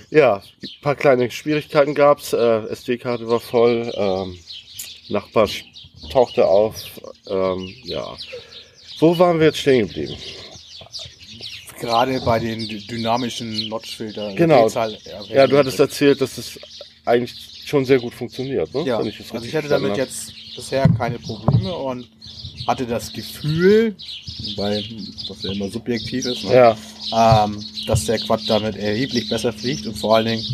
Ja, 0.09 0.37
ein 0.63 0.69
paar 0.81 0.95
kleine 0.95 1.31
Schwierigkeiten 1.31 1.95
gab's. 1.95 2.33
Äh, 2.33 2.67
SD-Karte 2.69 3.29
war 3.29 3.41
voll. 3.41 3.93
Ähm, 3.95 4.39
Nachbar 5.09 5.49
tauchte 6.11 6.47
auf. 6.47 6.75
Ähm, 7.29 7.75
ja. 7.85 8.17
Wo 8.99 9.19
waren 9.19 9.39
wir 9.39 9.47
jetzt 9.47 9.59
stehen 9.59 9.87
geblieben? 9.87 10.17
Gerade 11.81 12.21
bei 12.21 12.39
den 12.39 12.67
dynamischen 12.87 13.69
Notch-Filtern. 13.69 14.35
Genau. 14.35 14.69
Ja, 15.29 15.47
du 15.47 15.59
hattest 15.59 15.79
erzählt, 15.79 16.21
dass 16.21 16.39
es 16.39 16.59
eigentlich 17.05 17.35
schon 17.67 17.85
sehr 17.85 17.99
gut 17.99 18.15
funktioniert. 18.15 18.73
Ne? 18.75 18.85
Ja, 18.85 19.03
ich 19.03 19.33
also 19.33 19.45
ich 19.45 19.55
hatte 19.55 19.69
damit 19.69 19.97
jetzt 19.97 20.33
bisher 20.55 20.89
keine 20.89 21.19
Probleme 21.19 21.75
und 21.75 22.09
hatte 22.67 22.87
das 22.87 23.13
Gefühl, 23.13 23.95
weil 24.57 24.85
das 25.29 25.43
ja 25.43 25.53
immer 25.53 25.69
subjektiv 25.69 26.27
ist, 26.27 26.45
ne? 26.45 26.55
Ja. 26.55 27.45
ähm, 27.45 27.63
dass 27.87 28.07
der 28.07 28.19
Quad 28.19 28.41
damit 28.49 28.77
erheblich 28.77 29.29
besser 29.29 29.53
fliegt 29.53 29.87
und 29.87 29.97
vor 29.97 30.17
allen 30.17 30.27
Dingen 30.27 30.45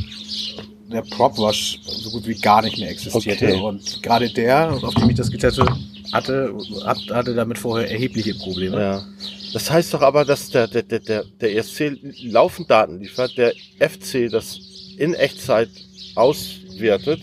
der 0.93 1.03
Prop 1.03 1.39
Wash 1.39 1.81
so 1.83 2.11
gut 2.11 2.27
wie 2.27 2.35
gar 2.35 2.63
nicht 2.63 2.79
mehr 2.79 2.91
existierte. 2.91 3.47
Okay. 3.47 3.61
Und 3.61 4.03
gerade 4.03 4.29
der, 4.31 4.73
auf 4.83 4.95
dem 4.95 5.11
ich 5.11 5.17
das 5.17 5.31
getestet 5.31 5.69
hatte, 6.13 6.55
hat, 6.85 6.99
hatte 7.11 7.35
damit 7.35 7.59
vorher 7.59 7.91
erhebliche 7.91 8.35
Probleme. 8.35 8.81
Ja. 8.81 9.05
Das 9.53 9.71
heißt 9.71 9.93
doch 9.93 10.03
aber, 10.03 10.25
dass 10.25 10.51
der, 10.51 10.67
der, 10.67 10.83
der, 10.83 11.25
der, 11.25 11.57
ESC 11.57 11.99
laufend 12.23 12.71
Daten 12.71 13.01
liefert, 13.01 13.37
der 13.37 13.53
FC 13.79 14.31
das 14.31 14.59
in 14.97 15.15
Echtzeit 15.15 15.69
auswertet. 16.15 17.21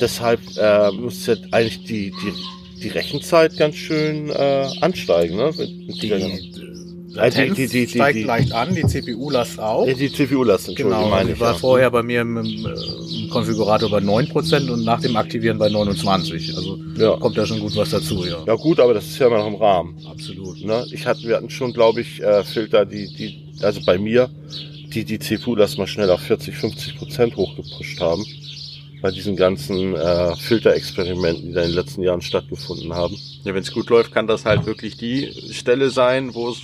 Deshalb 0.00 0.40
äh, 0.56 0.90
muss 0.90 1.26
ja 1.26 1.34
eigentlich 1.52 1.84
die, 1.84 2.10
die, 2.10 2.80
die 2.82 2.88
Rechenzeit 2.88 3.56
ganz 3.56 3.76
schön 3.76 4.30
äh, 4.30 4.68
ansteigen. 4.80 5.36
Ne? 5.36 5.52
Die, 5.56 6.52
Latenz 7.14 7.56
die- 7.56 7.66
die- 7.68 7.86
die- 7.86 7.88
steigt 7.88 8.16
die- 8.18 8.22
leicht 8.24 8.52
an, 8.52 8.74
die 8.74 8.86
CPU-Last 8.86 9.58
auch. 9.60 9.86
Die 9.86 10.10
CPU-Last, 10.12 10.68
Entschuldigung, 10.68 10.92
Genau, 11.04 11.08
meine 11.10 11.32
die 11.34 11.40
war 11.40 11.52
ja. 11.52 11.58
vorher 11.58 11.90
bei 11.90 12.02
mir 12.02 12.20
im, 12.22 12.36
im, 12.38 12.66
äh, 12.66 13.22
im 13.22 13.30
Konfigurator 13.30 13.88
bei 13.90 14.00
9% 14.00 14.68
und 14.70 14.84
nach 14.84 15.00
dem 15.00 15.16
Aktivieren 15.16 15.58
bei 15.58 15.68
29. 15.68 16.56
Also 16.56 16.78
Ja. 16.96 17.16
kommt 17.16 17.36
da 17.38 17.46
schon 17.46 17.60
gut 17.60 17.76
was 17.76 17.90
dazu, 17.90 18.24
ja. 18.26 18.42
Ja 18.46 18.54
gut, 18.56 18.80
aber 18.80 18.94
das 18.94 19.06
ist 19.06 19.18
ja 19.18 19.28
immer 19.28 19.38
noch 19.38 19.46
im 19.46 19.54
Rahmen. 19.56 19.96
Absolut. 20.10 20.64
Ne? 20.64 20.86
Ich 20.92 21.06
hatte, 21.06 21.22
wir 21.22 21.36
hatten 21.36 21.50
schon, 21.50 21.72
glaube 21.72 22.00
ich, 22.00 22.20
äh, 22.22 22.42
Filter, 22.44 22.84
die, 22.84 23.06
die, 23.14 23.38
also 23.62 23.80
bei 23.86 23.96
mir, 23.98 24.28
die 24.92 25.04
die 25.04 25.18
CPU-Last 25.18 25.78
mal 25.78 25.86
schnell 25.86 26.10
auf 26.10 26.20
40, 26.20 26.54
50 26.56 26.96
Prozent 26.98 27.36
hochgepusht 27.36 28.00
haben. 28.00 28.24
Bei 29.02 29.10
diesen 29.10 29.36
ganzen 29.36 29.94
äh, 29.94 30.34
Filterexperimenten, 30.36 31.48
die 31.48 31.52
da 31.52 31.60
in 31.62 31.68
den 31.68 31.74
letzten 31.76 32.02
Jahren 32.02 32.22
stattgefunden 32.22 32.94
haben. 32.94 33.14
Ja, 33.44 33.52
wenn 33.54 33.62
es 33.62 33.70
gut 33.70 33.90
läuft, 33.90 34.12
kann 34.12 34.26
das 34.26 34.46
halt 34.46 34.64
wirklich 34.64 34.96
die 34.96 35.30
Stelle 35.52 35.90
sein, 35.90 36.34
wo 36.34 36.48
es 36.50 36.58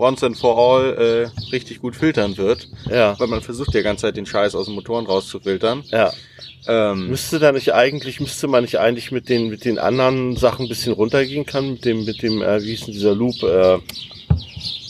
once 0.00 0.24
and 0.24 0.36
for 0.36 0.56
all 0.58 0.94
äh, 0.96 1.50
richtig 1.52 1.80
gut 1.80 1.94
filtern 1.94 2.36
wird. 2.36 2.68
Ja, 2.90 3.18
Weil 3.20 3.28
man 3.28 3.42
versucht 3.42 3.74
ja 3.74 3.80
die 3.80 3.84
ganze 3.84 4.02
Zeit 4.02 4.16
den 4.16 4.26
Scheiß 4.26 4.54
aus 4.54 4.66
den 4.66 4.74
Motoren 4.74 5.06
rauszufiltern. 5.06 5.84
ja. 5.90 6.12
Ähm, 6.66 7.08
Müsste 7.08 7.38
da 7.38 7.52
nicht 7.52 7.72
eigentlich, 7.72 8.20
müsste 8.20 8.46
man 8.46 8.64
nicht 8.64 8.78
eigentlich 8.78 9.10
mit 9.12 9.30
den, 9.30 9.48
mit 9.48 9.64
den 9.64 9.78
anderen 9.78 10.36
Sachen 10.36 10.66
ein 10.66 10.68
bisschen 10.68 10.92
runtergehen 10.92 11.46
kann, 11.46 11.70
mit 11.72 11.86
dem, 11.86 12.04
mit 12.04 12.20
dem, 12.22 12.42
äh, 12.42 12.62
wie 12.62 12.70
hieß 12.70 12.84
denn 12.84 12.92
dieser 12.94 13.14
Loop, 13.14 13.42
äh, 13.42 13.78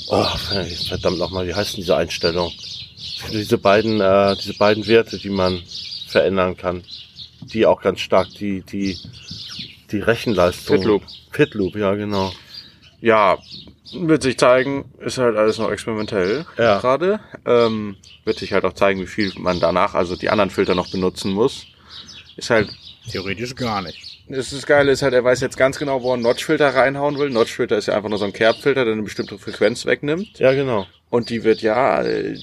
oh, 0.08 0.24
verdammt 0.88 1.18
nochmal, 1.18 1.46
wie 1.46 1.54
heißt 1.54 1.74
denn 1.74 1.82
diese 1.82 1.96
Einstellung? 1.96 2.50
Diese 3.32 3.56
beiden, 3.56 4.00
äh, 4.00 4.34
diese 4.36 4.54
beiden 4.54 4.84
Werte, 4.88 5.18
die 5.18 5.30
man 5.30 5.62
verändern 6.08 6.56
kann, 6.56 6.82
die 7.40 7.66
auch 7.66 7.80
ganz 7.80 8.00
stark 8.00 8.28
die, 8.34 8.62
die, 8.62 8.98
die 9.92 10.00
Rechenleistung. 10.00 10.76
Fitloop. 10.78 11.02
Fitloop, 11.30 11.76
ja, 11.76 11.94
genau. 11.94 12.32
ja, 13.00 13.38
wird 13.92 14.22
sich 14.22 14.38
zeigen, 14.38 14.92
ist 15.00 15.18
halt 15.18 15.36
alles 15.36 15.58
noch 15.58 15.70
experimentell 15.70 16.44
Ja. 16.56 16.78
gerade. 16.80 17.20
Ähm, 17.46 17.96
wird 18.24 18.38
sich 18.38 18.52
halt 18.52 18.64
auch 18.64 18.72
zeigen, 18.74 19.00
wie 19.00 19.06
viel 19.06 19.32
man 19.38 19.60
danach, 19.60 19.94
also 19.94 20.16
die 20.16 20.28
anderen 20.30 20.50
Filter 20.50 20.74
noch 20.74 20.90
benutzen 20.90 21.32
muss. 21.32 21.66
Ist 22.36 22.50
halt 22.50 22.68
Theoretisch 23.10 23.54
gar 23.56 23.82
nicht. 23.82 24.20
Das 24.28 24.52
ist 24.52 24.66
Geile 24.66 24.92
ist 24.92 25.02
halt, 25.02 25.14
er 25.14 25.24
weiß 25.24 25.40
jetzt 25.40 25.56
ganz 25.56 25.78
genau, 25.78 26.02
wo 26.02 26.10
er 26.10 26.14
einen 26.14 26.22
Notch-Filter 26.22 26.74
reinhauen 26.74 27.18
will. 27.18 27.30
Notch-Filter 27.30 27.76
ist 27.78 27.86
ja 27.86 27.96
einfach 27.96 28.08
nur 28.10 28.18
so 28.18 28.24
ein 28.26 28.32
Kerbfilter, 28.32 28.84
der 28.84 28.92
eine 28.94 29.02
bestimmte 29.02 29.36
Frequenz 29.38 29.84
wegnimmt. 29.86 30.38
Ja, 30.38 30.52
genau. 30.52 30.86
Und 31.08 31.30
die 31.30 31.42
wird 31.42 31.62
ja, 31.62 32.02
äh, 32.02 32.38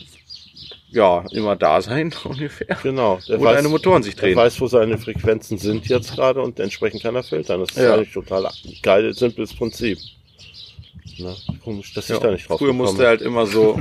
ja, 0.90 1.24
immer 1.32 1.56
da 1.56 1.82
sein, 1.82 2.14
ungefähr. 2.26 2.76
Genau. 2.84 3.20
Der 3.30 3.40
Wo 3.40 3.46
deine 3.46 3.70
Motoren 3.70 4.04
sich 4.04 4.16
Er 4.16 4.22
drehen. 4.22 4.36
weiß, 4.36 4.60
wo 4.60 4.68
seine 4.68 4.98
Frequenzen 4.98 5.58
sind 5.58 5.88
jetzt 5.88 6.16
gerade 6.16 6.42
und 6.42 6.60
entsprechend 6.60 7.04
kann 7.04 7.16
er 7.16 7.24
filtern. 7.24 7.62
Das 7.62 7.70
ist 7.70 7.78
Ja. 7.78 7.94
eigentlich 7.94 8.12
total 8.14 8.50
geil, 8.84 9.14
simples 9.14 9.54
Prinzip. 9.54 10.00
Ne? 11.20 11.36
Komisch, 11.64 11.94
dass 11.94 12.06
ich 12.06 12.16
Ja. 12.16 12.20
da 12.20 12.32
nicht 12.32 12.48
drauf 12.50 12.60
Früher 12.60 12.68
gekommen 12.74 12.90
musste 12.90 13.08
halt 13.08 13.22
immer 13.22 13.46
so, 13.48 13.80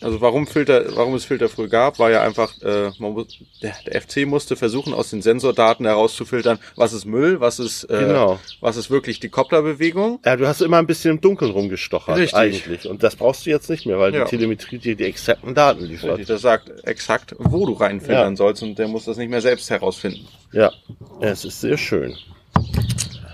also 0.00 0.20
warum 0.20 0.46
Filter, 0.46 0.96
warum 0.96 1.14
es 1.14 1.24
Filter 1.24 1.48
früher 1.48 1.68
gab, 1.68 1.98
war 1.98 2.10
ja 2.10 2.22
einfach, 2.22 2.52
äh, 2.62 2.90
muss, 2.98 3.38
der, 3.62 3.74
der 3.86 4.00
FC 4.02 4.24
musste 4.26 4.56
versuchen, 4.56 4.94
aus 4.94 5.10
den 5.10 5.20
Sensordaten 5.22 5.84
herauszufiltern, 5.86 6.58
was 6.76 6.92
ist 6.92 7.04
Müll, 7.06 7.40
was 7.40 7.58
ist, 7.58 7.84
äh, 7.84 7.98
Genau. 8.00 8.38
was 8.60 8.76
ist 8.76 8.90
wirklich 8.90 9.20
die 9.20 9.28
Kopplerbewegung. 9.28 10.20
Ja, 10.24 10.36
du 10.36 10.46
hast 10.46 10.60
immer 10.62 10.78
ein 10.78 10.86
bisschen 10.86 11.12
im 11.12 11.20
Dunkeln 11.20 11.50
rumgestochert 11.50 12.16
Richtig. 12.16 12.38
eigentlich. 12.38 12.88
Und 12.88 13.02
das 13.02 13.16
brauchst 13.16 13.46
du 13.46 13.50
jetzt 13.50 13.68
nicht 13.70 13.86
mehr, 13.86 13.98
weil 13.98 14.14
Ja. 14.14 14.24
die 14.24 14.30
Telemetrie 14.30 14.78
dir 14.78 14.94
die 14.96 15.04
exakten 15.04 15.54
Daten 15.54 15.84
liefert. 15.84 16.10
Richtig, 16.18 16.26
Das 16.28 16.42
sagt 16.42 16.70
exakt, 16.84 17.34
wo 17.38 17.66
du 17.66 17.72
reinfiltern 17.72 18.32
Ja. 18.32 18.36
sollst 18.36 18.62
und 18.62 18.78
der 18.78 18.88
muss 18.88 19.04
das 19.06 19.16
nicht 19.16 19.30
mehr 19.30 19.40
selbst 19.40 19.70
herausfinden. 19.70 20.26
Ja, 20.52 20.72
es 21.20 21.44
ist 21.44 21.60
sehr 21.60 21.76
schön. 21.78 22.16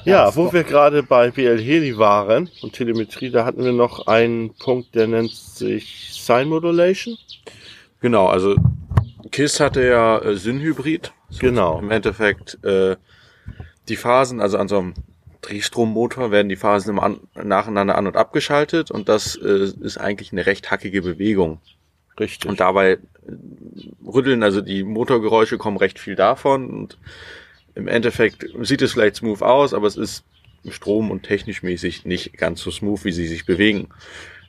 Ja, 0.05 0.35
wo 0.35 0.53
wir 0.53 0.65
gerade 0.65 1.03
bei 1.03 1.31
BL 1.31 1.61
Heli 1.61 1.99
waren 1.99 2.51
und 2.63 2.73
Telemetrie, 2.73 3.31
da 3.31 3.45
hatten 3.45 3.65
wir 3.65 3.73
noch 3.73 4.07
einen 4.07 4.55
Punkt, 4.55 4.95
der 4.95 5.07
nennt 5.07 5.33
sich 5.33 6.11
Sign 6.13 6.49
Modulation. 6.49 7.17
Genau, 8.01 8.27
also 8.27 8.57
KISS 9.31 9.61
hatte 9.61 9.87
ja 9.87 10.19
äh, 10.19 10.37
Synhybrid. 10.37 11.13
Genau. 11.39 11.79
Im 11.79 11.91
Endeffekt 11.91 12.63
äh, 12.65 12.97
die 13.89 13.97
Phasen, 13.97 14.41
also 14.41 14.59
an 14.59 14.69
so 14.69 14.79
einem 14.79 14.95
Drehstrommotor 15.43 16.31
werden 16.31 16.49
die 16.49 16.57
Phasen 16.57 16.91
immer 16.91 17.03
an, 17.03 17.21
nacheinander 17.35 17.97
an- 17.97 18.07
und 18.07 18.17
abgeschaltet 18.17 18.91
und 18.91 19.09
das 19.09 19.37
äh, 19.37 19.71
ist 19.81 19.99
eigentlich 19.99 20.33
eine 20.33 20.47
recht 20.47 20.71
hackige 20.71 21.03
Bewegung. 21.03 21.61
Richtig. 22.19 22.51
Und 22.51 22.61
dabei 22.61 22.93
äh, 22.93 22.99
rütteln, 24.07 24.43
also 24.43 24.61
die 24.61 24.83
Motorgeräusche 24.83 25.59
kommen 25.59 25.77
recht 25.77 25.99
viel 25.99 26.17
davon 26.17 26.69
und 26.71 26.99
im 27.75 27.89
Endeffekt 27.89 28.47
sieht 28.63 28.83
es 28.83 28.93
vielleicht 28.93 29.17
smooth 29.17 29.43
aus, 29.43 29.75
aber 29.75 29.87
es 29.87 29.97
ist 29.97 30.25
strom- 30.69 31.11
und 31.11 31.23
technisch 31.23 31.63
mäßig 31.63 32.05
nicht 32.05 32.37
ganz 32.37 32.61
so 32.61 32.71
smooth, 32.71 33.05
wie 33.05 33.13
sie 33.13 33.27
sich 33.27 33.47
bewegen. 33.47 33.89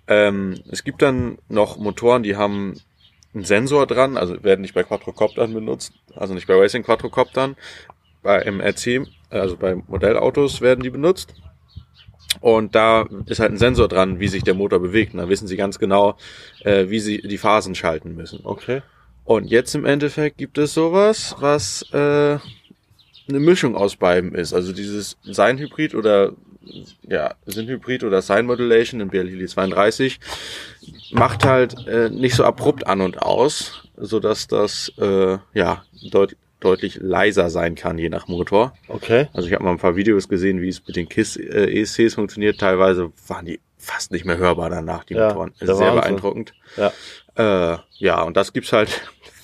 Ähm, 0.08 0.62
es 0.70 0.84
gibt 0.84 1.02
dann 1.02 1.38
noch 1.48 1.78
Motoren, 1.78 2.24
die 2.24 2.36
haben 2.36 2.80
einen 3.34 3.46
Sensor 3.46 3.88
dran, 3.88 4.18
also 4.18 4.44
werden 4.44 4.62
nicht 4.62 4.74
bei 4.74 4.84
Quadrocoptern 4.84 5.54
benutzt, 5.54 5.94
also 6.16 6.34
nicht 6.34 6.48
bei 6.48 6.56
Racing 6.56 6.84
Quadrocoptern, 6.84 7.56
bei 8.22 8.44
MRC, 8.44 9.08
also 9.30 9.56
bei 9.56 9.76
Modellautos 9.76 10.62
werden 10.62 10.84
die 10.84 10.90
benutzt. 10.90 11.34
Und 12.40 12.76
da 12.76 13.08
ist 13.26 13.40
halt 13.40 13.52
ein 13.52 13.58
Sensor 13.58 13.88
dran, 13.88 14.20
wie 14.20 14.28
sich 14.28 14.44
der 14.44 14.54
Motor 14.54 14.80
bewegt. 14.80 15.14
Und 15.14 15.20
da 15.20 15.28
wissen 15.28 15.48
sie 15.48 15.58
ganz 15.58 15.80
genau, 15.80 16.16
äh, 16.62 16.90
wie 16.90 17.00
sie 17.00 17.22
die 17.22 17.38
Phasen 17.38 17.76
schalten 17.76 18.16
müssen. 18.16 18.42
okay. 18.44 18.82
Und 19.24 19.46
jetzt 19.46 19.76
im 19.76 19.86
Endeffekt 19.86 20.38
gibt 20.38 20.58
es 20.58 20.74
sowas, 20.74 21.36
was 21.40 21.84
äh, 21.94 22.38
eine 23.32 23.40
Mischung 23.40 23.76
aus 23.76 23.96
beiden 23.96 24.34
ist. 24.36 24.54
Also 24.54 24.74
dieses 24.74 25.18
Sein-Hybrid 25.24 25.96
oder 25.96 26.34
ja, 27.08 27.34
Syn-Hybrid 27.48 28.04
oder 28.04 28.22
Sign-Modulation 28.22 29.02
in 29.02 29.10
BLHeli 29.10 29.48
32 29.48 30.20
macht 31.12 31.44
halt 31.46 31.88
äh, 31.88 32.10
nicht 32.10 32.36
so 32.36 32.44
abrupt 32.44 32.86
an 32.88 33.02
und 33.02 33.22
aus, 33.22 33.90
so 33.98 34.20
dass 34.20 34.48
das 34.48 34.92
äh, 35.00 35.38
ja 35.54 35.84
deut 36.12 36.36
deutlich 36.60 37.00
leiser 37.02 37.50
sein 37.50 37.74
kann, 37.74 37.98
je 37.98 38.10
nach 38.10 38.28
Motor. 38.28 38.74
Okay. 38.88 39.28
Also 39.34 39.48
ich 39.48 39.54
habe 39.56 39.64
mal 39.64 39.72
ein 39.72 39.80
paar 39.80 39.96
Videos 39.96 40.30
gesehen, 40.30 40.62
wie 40.62 40.70
es 40.70 40.86
mit 40.86 40.96
den 40.96 41.10
KISS 41.10 41.36
äh, 41.38 41.82
ESCs 41.82 42.14
funktioniert. 42.14 42.60
Teilweise 42.60 43.12
waren 43.28 43.46
die 43.48 43.60
fast 43.80 44.12
nicht 44.12 44.26
mehr 44.26 44.38
hörbar 44.38 44.70
danach, 44.70 45.04
die 45.04 45.16
Ja, 45.16 45.30
Motoren. 45.30 45.54
Sehr 45.60 45.70
Wahnsinn. 45.70 45.96
beeindruckend. 45.96 46.54
Ja. 46.78 46.94
Äh, 47.74 47.78
ja, 47.98 48.22
und 48.22 48.38
das 48.38 48.54
gibt's 48.54 48.72
halt, 48.74 49.02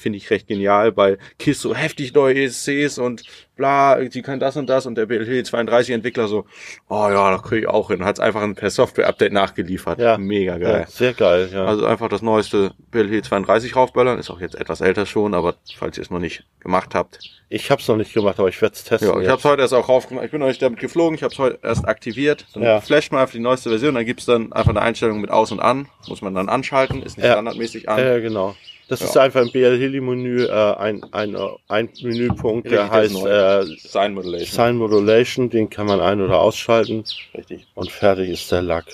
finde 0.08 0.18
ich 0.18 0.30
recht 0.30 0.48
genial, 0.48 0.94
bei 0.94 1.18
KISS 1.38 1.60
so 1.62 1.76
heftig 1.76 2.14
neue 2.14 2.34
ESCs 2.46 2.98
und 2.98 3.24
bla, 3.58 4.00
die 4.00 4.22
können 4.22 4.40
das 4.40 4.56
und 4.56 4.68
das 4.70 4.86
und 4.86 4.96
der 4.96 5.06
BLH 5.08 5.44
32 5.44 5.94
Entwickler 5.96 6.28
so, 6.30 6.46
oh 6.88 7.10
ja, 7.10 7.32
da 7.32 7.38
kriege 7.40 7.62
ich 7.62 7.68
auch 7.68 7.90
hin. 7.90 8.06
Hat's 8.06 8.20
einfach 8.22 8.48
per 8.56 8.70
Software-Update 8.70 9.34
nachgeliefert. 9.34 10.00
Ja. 10.00 10.18
Mega 10.18 10.58
geil. 10.58 10.82
Ja, 10.82 10.88
sehr 10.88 11.14
geil, 11.14 11.50
ja. 11.52 11.66
Also 11.66 11.86
einfach 11.86 12.08
das 12.08 12.22
neueste 12.22 12.72
BLH 12.92 13.24
32 13.24 13.76
raufböllern, 13.76 14.18
ist 14.18 14.30
auch 14.30 14.40
jetzt 14.40 14.56
etwas 14.56 14.80
älter 14.80 15.06
schon, 15.06 15.34
aber 15.34 15.56
falls 15.76 15.98
ihr 15.98 16.04
es 16.04 16.10
noch 16.10 16.20
nicht 16.20 16.46
gemacht 16.62 16.96
habt. 16.96 17.20
ich 17.50 17.70
hab's 17.72 17.88
noch 17.90 17.98
nicht 17.98 18.14
gemacht, 18.14 18.40
aber 18.40 18.48
ich 18.48 18.62
werde 18.62 18.76
es 18.76 18.84
testen. 18.86 19.10
Ja, 19.10 19.20
ich 19.20 19.28
habe 19.28 19.40
es 19.40 19.44
heute 19.46 19.62
erst 19.64 19.74
auch 19.74 19.90
raufgemacht. 19.90 20.24
Ich 20.26 20.32
bin 20.32 20.40
noch 20.40 20.48
nicht 20.48 20.62
damit 20.62 20.80
geflogen, 20.80 21.16
ich 21.16 21.24
habe 21.24 21.34
es 21.34 21.40
heute 21.40 21.60
erst 21.64 21.86
aktiviert. 21.88 22.46
Dann 22.54 22.64
Ja. 22.64 22.80
flasht 22.80 23.12
man 23.12 23.22
einfach 23.22 23.34
die 23.34 23.40
neueste 23.40 23.70
Version, 23.70 23.96
dann 23.96 24.06
gibt's 24.06 24.26
dann 24.26 24.54
einfach 24.54 24.70
eine 24.72 24.82
Einstellung 24.82 25.20
mit 25.20 25.32
aus 25.32 25.52
und 25.52 25.60
an. 25.60 25.90
Muss 26.08 26.22
man 26.22 26.34
dann 26.34 26.48
anschalten, 26.48 27.02
ist 27.04 27.18
nicht 27.18 27.26
Ja. 27.26 27.34
standardmäßig 27.34 27.90
an. 27.90 28.00
Ja, 28.00 28.20
genau. 28.20 28.56
Das 28.90 29.02
Ja. 29.02 29.06
ist 29.08 29.18
einfach 29.18 29.42
im 29.42 29.52
BL 29.52 29.78
Heli 29.80 30.00
Menü 30.00 30.46
äh, 30.46 30.50
ein, 30.52 31.04
ein, 31.12 31.36
ein 31.68 31.90
Menüpunkt, 32.02 32.72
der 32.72 32.84
Richtig, 32.92 33.22
heißt 33.22 33.26
äh, 33.26 33.76
Sign 33.88 34.14
Modulation. 34.14 34.48
Sign 34.48 34.78
Modulation, 34.78 35.50
den 35.50 35.70
kann 35.70 35.88
man 35.88 36.00
ein- 36.00 36.22
oder 36.22 36.40
ausschalten 36.40 37.04
Richtig. 37.36 37.68
und 37.76 37.92
fertig 37.92 38.30
ist 38.30 38.52
der 38.52 38.62
Lack. 38.62 38.86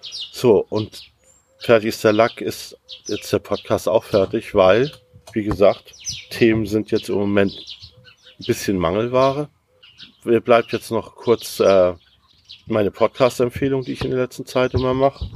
So, 0.00 0.64
und 0.70 1.02
fertig 1.58 1.88
ist 1.90 2.02
der 2.04 2.12
Lack, 2.14 2.40
ist 2.40 2.78
jetzt 3.06 3.30
der 3.32 3.38
Podcast 3.40 3.88
auch 3.88 4.04
fertig, 4.04 4.54
weil, 4.54 4.90
wie 5.32 5.44
gesagt, 5.44 5.92
Themen 6.30 6.64
sind 6.66 6.90
jetzt 6.90 7.08
im 7.10 7.16
Moment 7.16 7.52
ein 8.40 8.46
bisschen 8.46 8.78
Mangelware. 8.78 9.48
Mir 10.24 10.40
bleibt 10.40 10.72
jetzt 10.72 10.90
noch 10.90 11.14
kurz 11.14 11.60
äh, 11.60 11.92
meine 12.66 12.90
Podcast-Empfehlung, 12.90 13.82
die 13.82 13.92
ich 13.92 14.04
in 14.04 14.10
der 14.10 14.20
letzten 14.20 14.46
Zeit 14.46 14.74
immer 14.74 14.94
mache. 14.94 15.26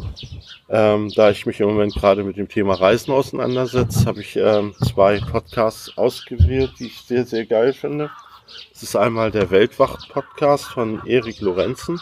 Ähm, 0.69 1.11
da 1.15 1.31
ich 1.31 1.47
mich 1.47 1.61
im 1.61 1.69
Moment 1.69 1.95
gerade 1.95 2.25
mit 2.25 2.37
dem 2.37 2.49
Thema 2.49 2.75
Reisen 2.75 3.13
auseinandersetze, 3.13 4.07
habe 4.07 4.21
ich 4.21 4.37
ähm, 4.37 4.75
zwei 4.85 5.21
Podcasts 5.21 5.97
ausgewählt, 5.97 6.73
die 6.79 6.87
ich 6.87 7.01
sehr, 7.01 7.25
sehr 7.25 7.47
geil 7.47 7.73
finde. 7.73 8.11
Das 8.73 8.83
ist 8.83 8.97
einmal 8.97 9.31
der 9.31 9.51
Weltwacht-Podcast 9.51 10.65
von 10.67 11.07
Erik 11.07 11.41
Lorenzen 11.41 12.01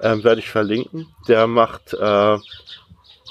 ähm, 0.00 0.22
werde 0.24 0.40
ich 0.40 0.48
verlinken. 0.48 1.06
Der 1.26 1.46
macht 1.46 1.94
äh, 1.94 2.38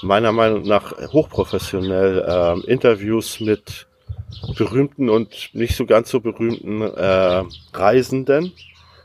meiner 0.02 0.32
Meinung 0.32 0.62
nach 0.62 0.92
hochprofessionell 1.12 2.24
äh, 2.26 2.70
Interviews 2.70 3.40
mit 3.40 3.86
berühmten 4.56 5.08
und 5.08 5.50
nicht 5.54 5.76
so 5.76 5.86
ganz 5.86 6.10
so 6.10 6.20
berühmten 6.20 6.82
äh, 6.82 7.44
Reisenden. 7.72 8.52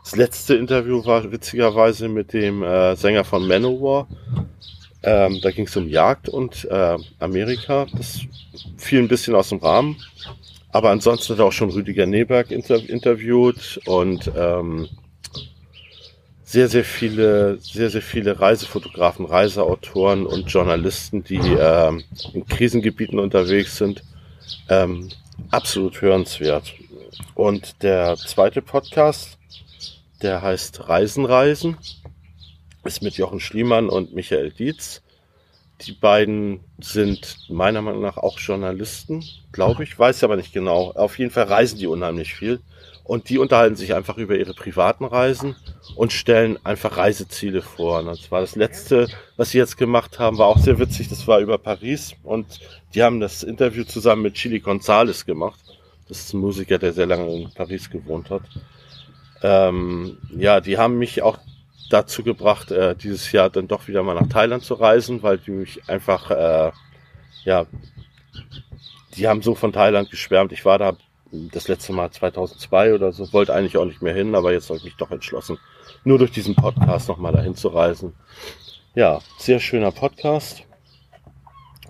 Das 0.04 0.16
letzte 0.16 0.56
Interview 0.56 1.06
war 1.06 1.32
witzigerweise 1.32 2.10
mit 2.10 2.34
dem 2.34 2.62
äh, 2.62 2.96
Sänger 2.96 3.24
von 3.24 3.48
Manowar. 3.48 4.08
Ähm, 5.02 5.40
da 5.42 5.52
ging 5.52 5.66
es 5.66 5.76
um 5.78 5.88
Jagd 5.88 6.30
und 6.30 6.66
äh, 6.66 6.98
Amerika. 7.20 7.88
Das 7.96 8.22
fiel 8.78 9.00
ein 9.00 9.08
bisschen 9.08 9.36
aus 9.36 9.50
dem 9.50 9.60
Rahmen. 9.60 9.98
Aber 10.72 10.90
ansonsten 10.90 11.34
hat 11.34 11.40
er 11.40 11.46
auch 11.46 11.54
schon 11.54 11.70
Rüdiger 11.70 12.06
Neberg 12.06 12.52
inter 12.52 12.78
interviewt 12.90 13.80
und 13.86 14.30
ähm, 14.36 14.90
sehr, 16.44 16.68
sehr 16.68 16.84
viele, 16.84 17.58
sehr, 17.60 17.90
sehr 17.90 18.02
viele 18.02 18.40
Reisefotografen, 18.40 19.26
Reiseautoren 19.26 20.26
und 20.26 20.52
Journalisten, 20.52 21.24
die 21.24 21.38
ähm, 21.38 22.04
in 22.34 22.46
Krisengebieten 22.46 23.20
unterwegs 23.20 23.78
sind. 23.78 24.04
Ähm, 24.70 25.10
absolut 25.50 26.02
hörenswert. 26.02 26.74
Und 27.36 27.82
der 27.82 28.18
zweite 28.18 28.62
Podcast, 28.62 29.38
der 30.24 30.42
heißt 30.42 30.88
Reisen, 30.88 31.26
Reisen, 31.26 31.78
ist 32.84 33.02
mit 33.02 33.16
Jochen 33.16 33.40
Schliemann 33.40 33.90
und 33.90 34.14
Michael 34.14 34.52
Dietz. 34.52 35.02
Die 35.82 35.92
beiden 35.92 36.62
sind 36.80 37.38
meiner 37.50 37.82
Meinung 37.82 38.02
nach 38.02 38.18
auch 38.18 38.40
Journalisten, 38.40 39.24
glaube 39.52 39.84
ich, 39.84 39.98
weiß 39.98 40.24
aber 40.24 40.38
nicht 40.38 40.54
genau. 40.54 40.92
Auf 40.92 41.20
jeden 41.20 41.32
Fall 41.32 41.44
reisen 41.44 41.78
die 41.78 41.88
unheimlich 41.88 42.34
viel. 42.34 42.62
Und 43.04 43.28
die 43.28 43.38
unterhalten 43.38 43.76
sich 43.76 43.94
einfach 43.94 44.18
über 44.18 44.38
ihre 44.38 44.54
privaten 44.54 45.04
Reisen 45.04 45.58
und 45.96 46.14
stellen 46.14 46.58
einfach 46.64 46.96
Reiseziele 46.96 47.62
vor. 47.62 48.00
Und 48.00 48.06
das 48.06 48.32
war 48.32 48.40
das 48.40 48.56
letzte, 48.56 49.10
was 49.36 49.50
sie 49.50 49.58
jetzt 49.58 49.78
gemacht 49.78 50.20
haben, 50.20 50.38
war 50.38 50.48
auch 50.48 50.58
sehr 50.58 50.80
witzig. 50.80 51.10
Das 51.10 51.28
war 51.28 51.40
über 51.40 51.58
Paris 51.58 52.16
und 52.24 52.62
die 52.94 53.04
haben 53.04 53.20
das 53.20 53.44
Interview 53.44 53.84
zusammen 53.84 54.22
mit 54.22 54.36
Chili 54.36 54.62
Gonzales 54.62 55.26
gemacht. 55.26 55.60
Das 56.08 56.20
ist 56.20 56.34
ein 56.34 56.40
Musiker, 56.40 56.78
der 56.78 56.94
sehr 56.94 57.08
lange 57.08 57.30
in 57.34 57.52
Paris 57.52 57.90
gewohnt 57.90 58.30
hat. 58.30 58.44
Ähm, 59.44 60.18
ja, 60.36 60.62
die 60.62 60.78
haben 60.78 60.98
mich 60.98 61.22
auch 61.22 61.38
dazu 61.90 62.24
gebracht, 62.24 62.72
äh, 62.72 62.96
dieses 62.96 63.32
Jahr 63.32 63.50
dann 63.50 63.68
doch 63.68 63.88
wieder 63.88 64.02
mal 64.02 64.16
nach 64.16 64.28
Thailand 64.28 64.64
zu 64.64 64.74
reisen, 64.74 65.22
weil 65.22 65.38
die 65.38 65.52
mich 65.52 65.90
einfach, 65.90 66.32
äh, 66.32 66.72
ja, 67.44 67.66
die 69.16 69.28
haben 69.28 69.42
so 69.42 69.54
von 69.54 69.74
Thailand 69.74 70.10
geschwärmt. 70.10 70.52
Ich 70.54 70.66
war 70.66 70.80
da 70.80 70.96
das 71.32 71.68
letzte 71.68 71.94
Mal 71.94 72.10
2002 72.10 72.94
oder 72.94 73.12
so, 73.12 73.32
wollte 73.34 73.54
eigentlich 73.54 73.78
auch 73.78 73.86
nicht 73.86 74.02
mehr 74.02 74.14
hin, 74.14 74.34
aber 74.34 74.54
jetzt 74.54 74.70
habe 74.70 74.78
ich 74.78 74.86
mich 74.86 74.96
doch 74.96 75.12
entschlossen, 75.12 75.60
nur 76.04 76.18
durch 76.18 76.32
diesen 76.32 76.56
Podcast 76.56 77.10
nochmal 77.10 77.34
dahin 77.34 77.56
zu 77.56 77.68
reisen. 77.68 78.14
Ja, 78.96 79.20
sehr 79.38 79.60
schöner 79.60 79.92
Podcast. 79.92 80.64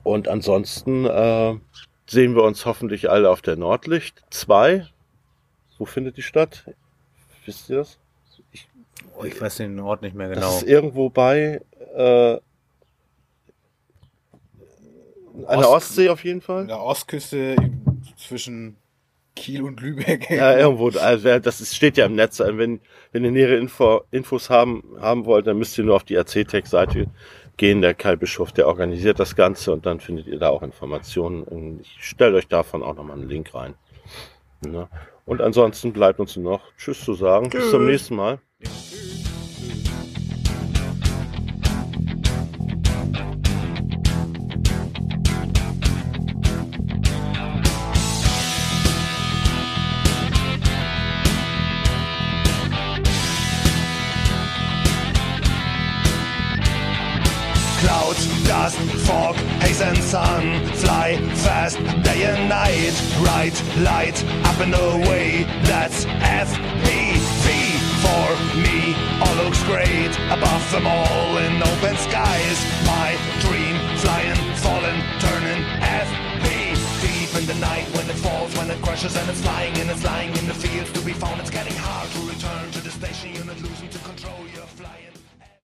Und 0.03 0.27
ansonsten 0.27 1.05
äh, 1.05 1.55
sehen 2.05 2.35
wir 2.35 2.43
uns 2.43 2.65
hoffentlich 2.65 3.09
alle 3.09 3.29
auf 3.29 3.41
der 3.41 3.55
Nordlicht 3.55 4.21
2. 4.29 4.87
Wo 5.77 5.85
findet 5.85 6.17
die 6.17 6.21
statt? 6.21 6.65
Wisst 7.45 7.69
ihr 7.69 7.77
das? 7.77 7.99
Ich, 8.51 8.67
oh, 9.17 9.23
ich 9.23 9.39
weiß 9.39 9.57
den 9.57 9.79
Ort 9.79 10.01
nicht 10.01 10.15
mehr 10.15 10.29
genau. 10.29 10.41
Das 10.41 10.63
ist 10.63 10.67
irgendwo 10.67 11.09
bei 11.09 11.61
äh, 11.95 12.39
an 15.47 15.59
der 15.59 15.69
Ostsee 15.69 16.09
auf 16.09 16.23
jeden 16.23 16.41
Fall. 16.41 16.61
An 16.61 16.67
der 16.67 16.81
Ostküste 16.81 17.55
zwischen 18.17 18.77
Kiel 19.35 19.63
und 19.63 19.81
Lübeck. 19.81 20.29
Ja, 20.29 20.57
irgendwo. 20.57 20.89
Also 20.99 21.39
das 21.39 21.59
ist, 21.59 21.75
steht 21.75 21.97
ja 21.97 22.05
im 22.05 22.15
Netz. 22.15 22.39
Also 22.39 22.57
wenn, 22.57 22.79
wenn 23.11 23.25
ihr 23.25 23.31
nähere 23.31 23.55
Info, 23.55 24.01
Infos 24.11 24.49
haben, 24.49 24.83
haben 24.99 25.25
wollt, 25.25 25.47
dann 25.47 25.57
müsst 25.57 25.77
ihr 25.77 25.83
nur 25.83 25.95
auf 25.95 26.03
die 26.03 26.15
RC-Tech-Seite 26.15 27.07
gehen. 27.57 27.81
Der 27.81 27.93
Kai 27.93 28.15
Bischof, 28.15 28.51
der 28.51 28.67
organisiert 28.67 29.19
das 29.19 29.35
Ganze 29.35 29.73
und 29.73 29.85
dann 29.85 29.99
findet 29.99 30.27
ihr 30.27 30.37
da 30.37 30.49
auch 30.49 30.61
Informationen. 30.61 31.79
Ich 31.81 32.05
stelle 32.05 32.37
euch 32.37 32.47
davon 32.47 32.83
auch 32.83 32.95
nochmal 32.95 33.17
einen 33.17 33.29
Link 33.29 33.53
rein. 33.53 33.73
Ne? 34.71 34.87
Und 35.25 35.41
ansonsten 35.41 35.93
bleibt 35.93 36.19
uns 36.19 36.35
noch 36.35 36.61
Tschüss 36.77 37.03
zu 37.03 37.13
sagen. 37.13 37.49
Tschüss. 37.49 37.61
Bis 37.61 37.71
zum 37.71 37.85
nächsten 37.85 38.15
Mal. 38.15 38.39
fast, 61.69 62.03
day 62.03 62.23
and 62.23 62.49
night. 62.49 62.95
Right 63.21 63.55
light, 63.79 64.17
up 64.45 64.59
and 64.59 64.73
away. 64.73 65.43
That's 65.63 66.05
FPV 66.05 67.47
for 68.03 68.27
me. 68.63 68.95
All 69.21 69.35
looks 69.43 69.63
great 69.63 70.13
above 70.31 70.63
them 70.71 70.87
all 70.87 71.37
in 71.37 71.61
open 71.61 71.95
skies. 71.97 72.59
My 72.85 73.09
dream, 73.45 73.75
flying, 74.03 74.39
falling, 74.63 74.99
turning 75.23 75.63
FPV. 76.03 76.47
Deep 77.01 77.31
in 77.39 77.45
the 77.45 77.59
night 77.59 77.87
when 77.95 78.09
it 78.09 78.19
falls, 78.25 78.55
when 78.57 78.69
it 78.69 78.81
crashes 78.81 79.15
and 79.15 79.29
it's 79.29 79.45
lying 79.45 79.75
and 79.77 79.89
it's 79.89 80.03
lying 80.03 80.35
in 80.35 80.45
the 80.47 80.53
fields 80.53 80.91
to 80.91 81.01
be 81.01 81.13
found. 81.13 81.39
It's 81.39 81.49
getting 81.49 81.75
hard 81.77 82.09
to 82.11 82.19
return 82.33 82.71
to 82.71 82.81
the 82.81 82.91
station 82.91 83.35
unit, 83.35 83.61
losing. 83.61 83.92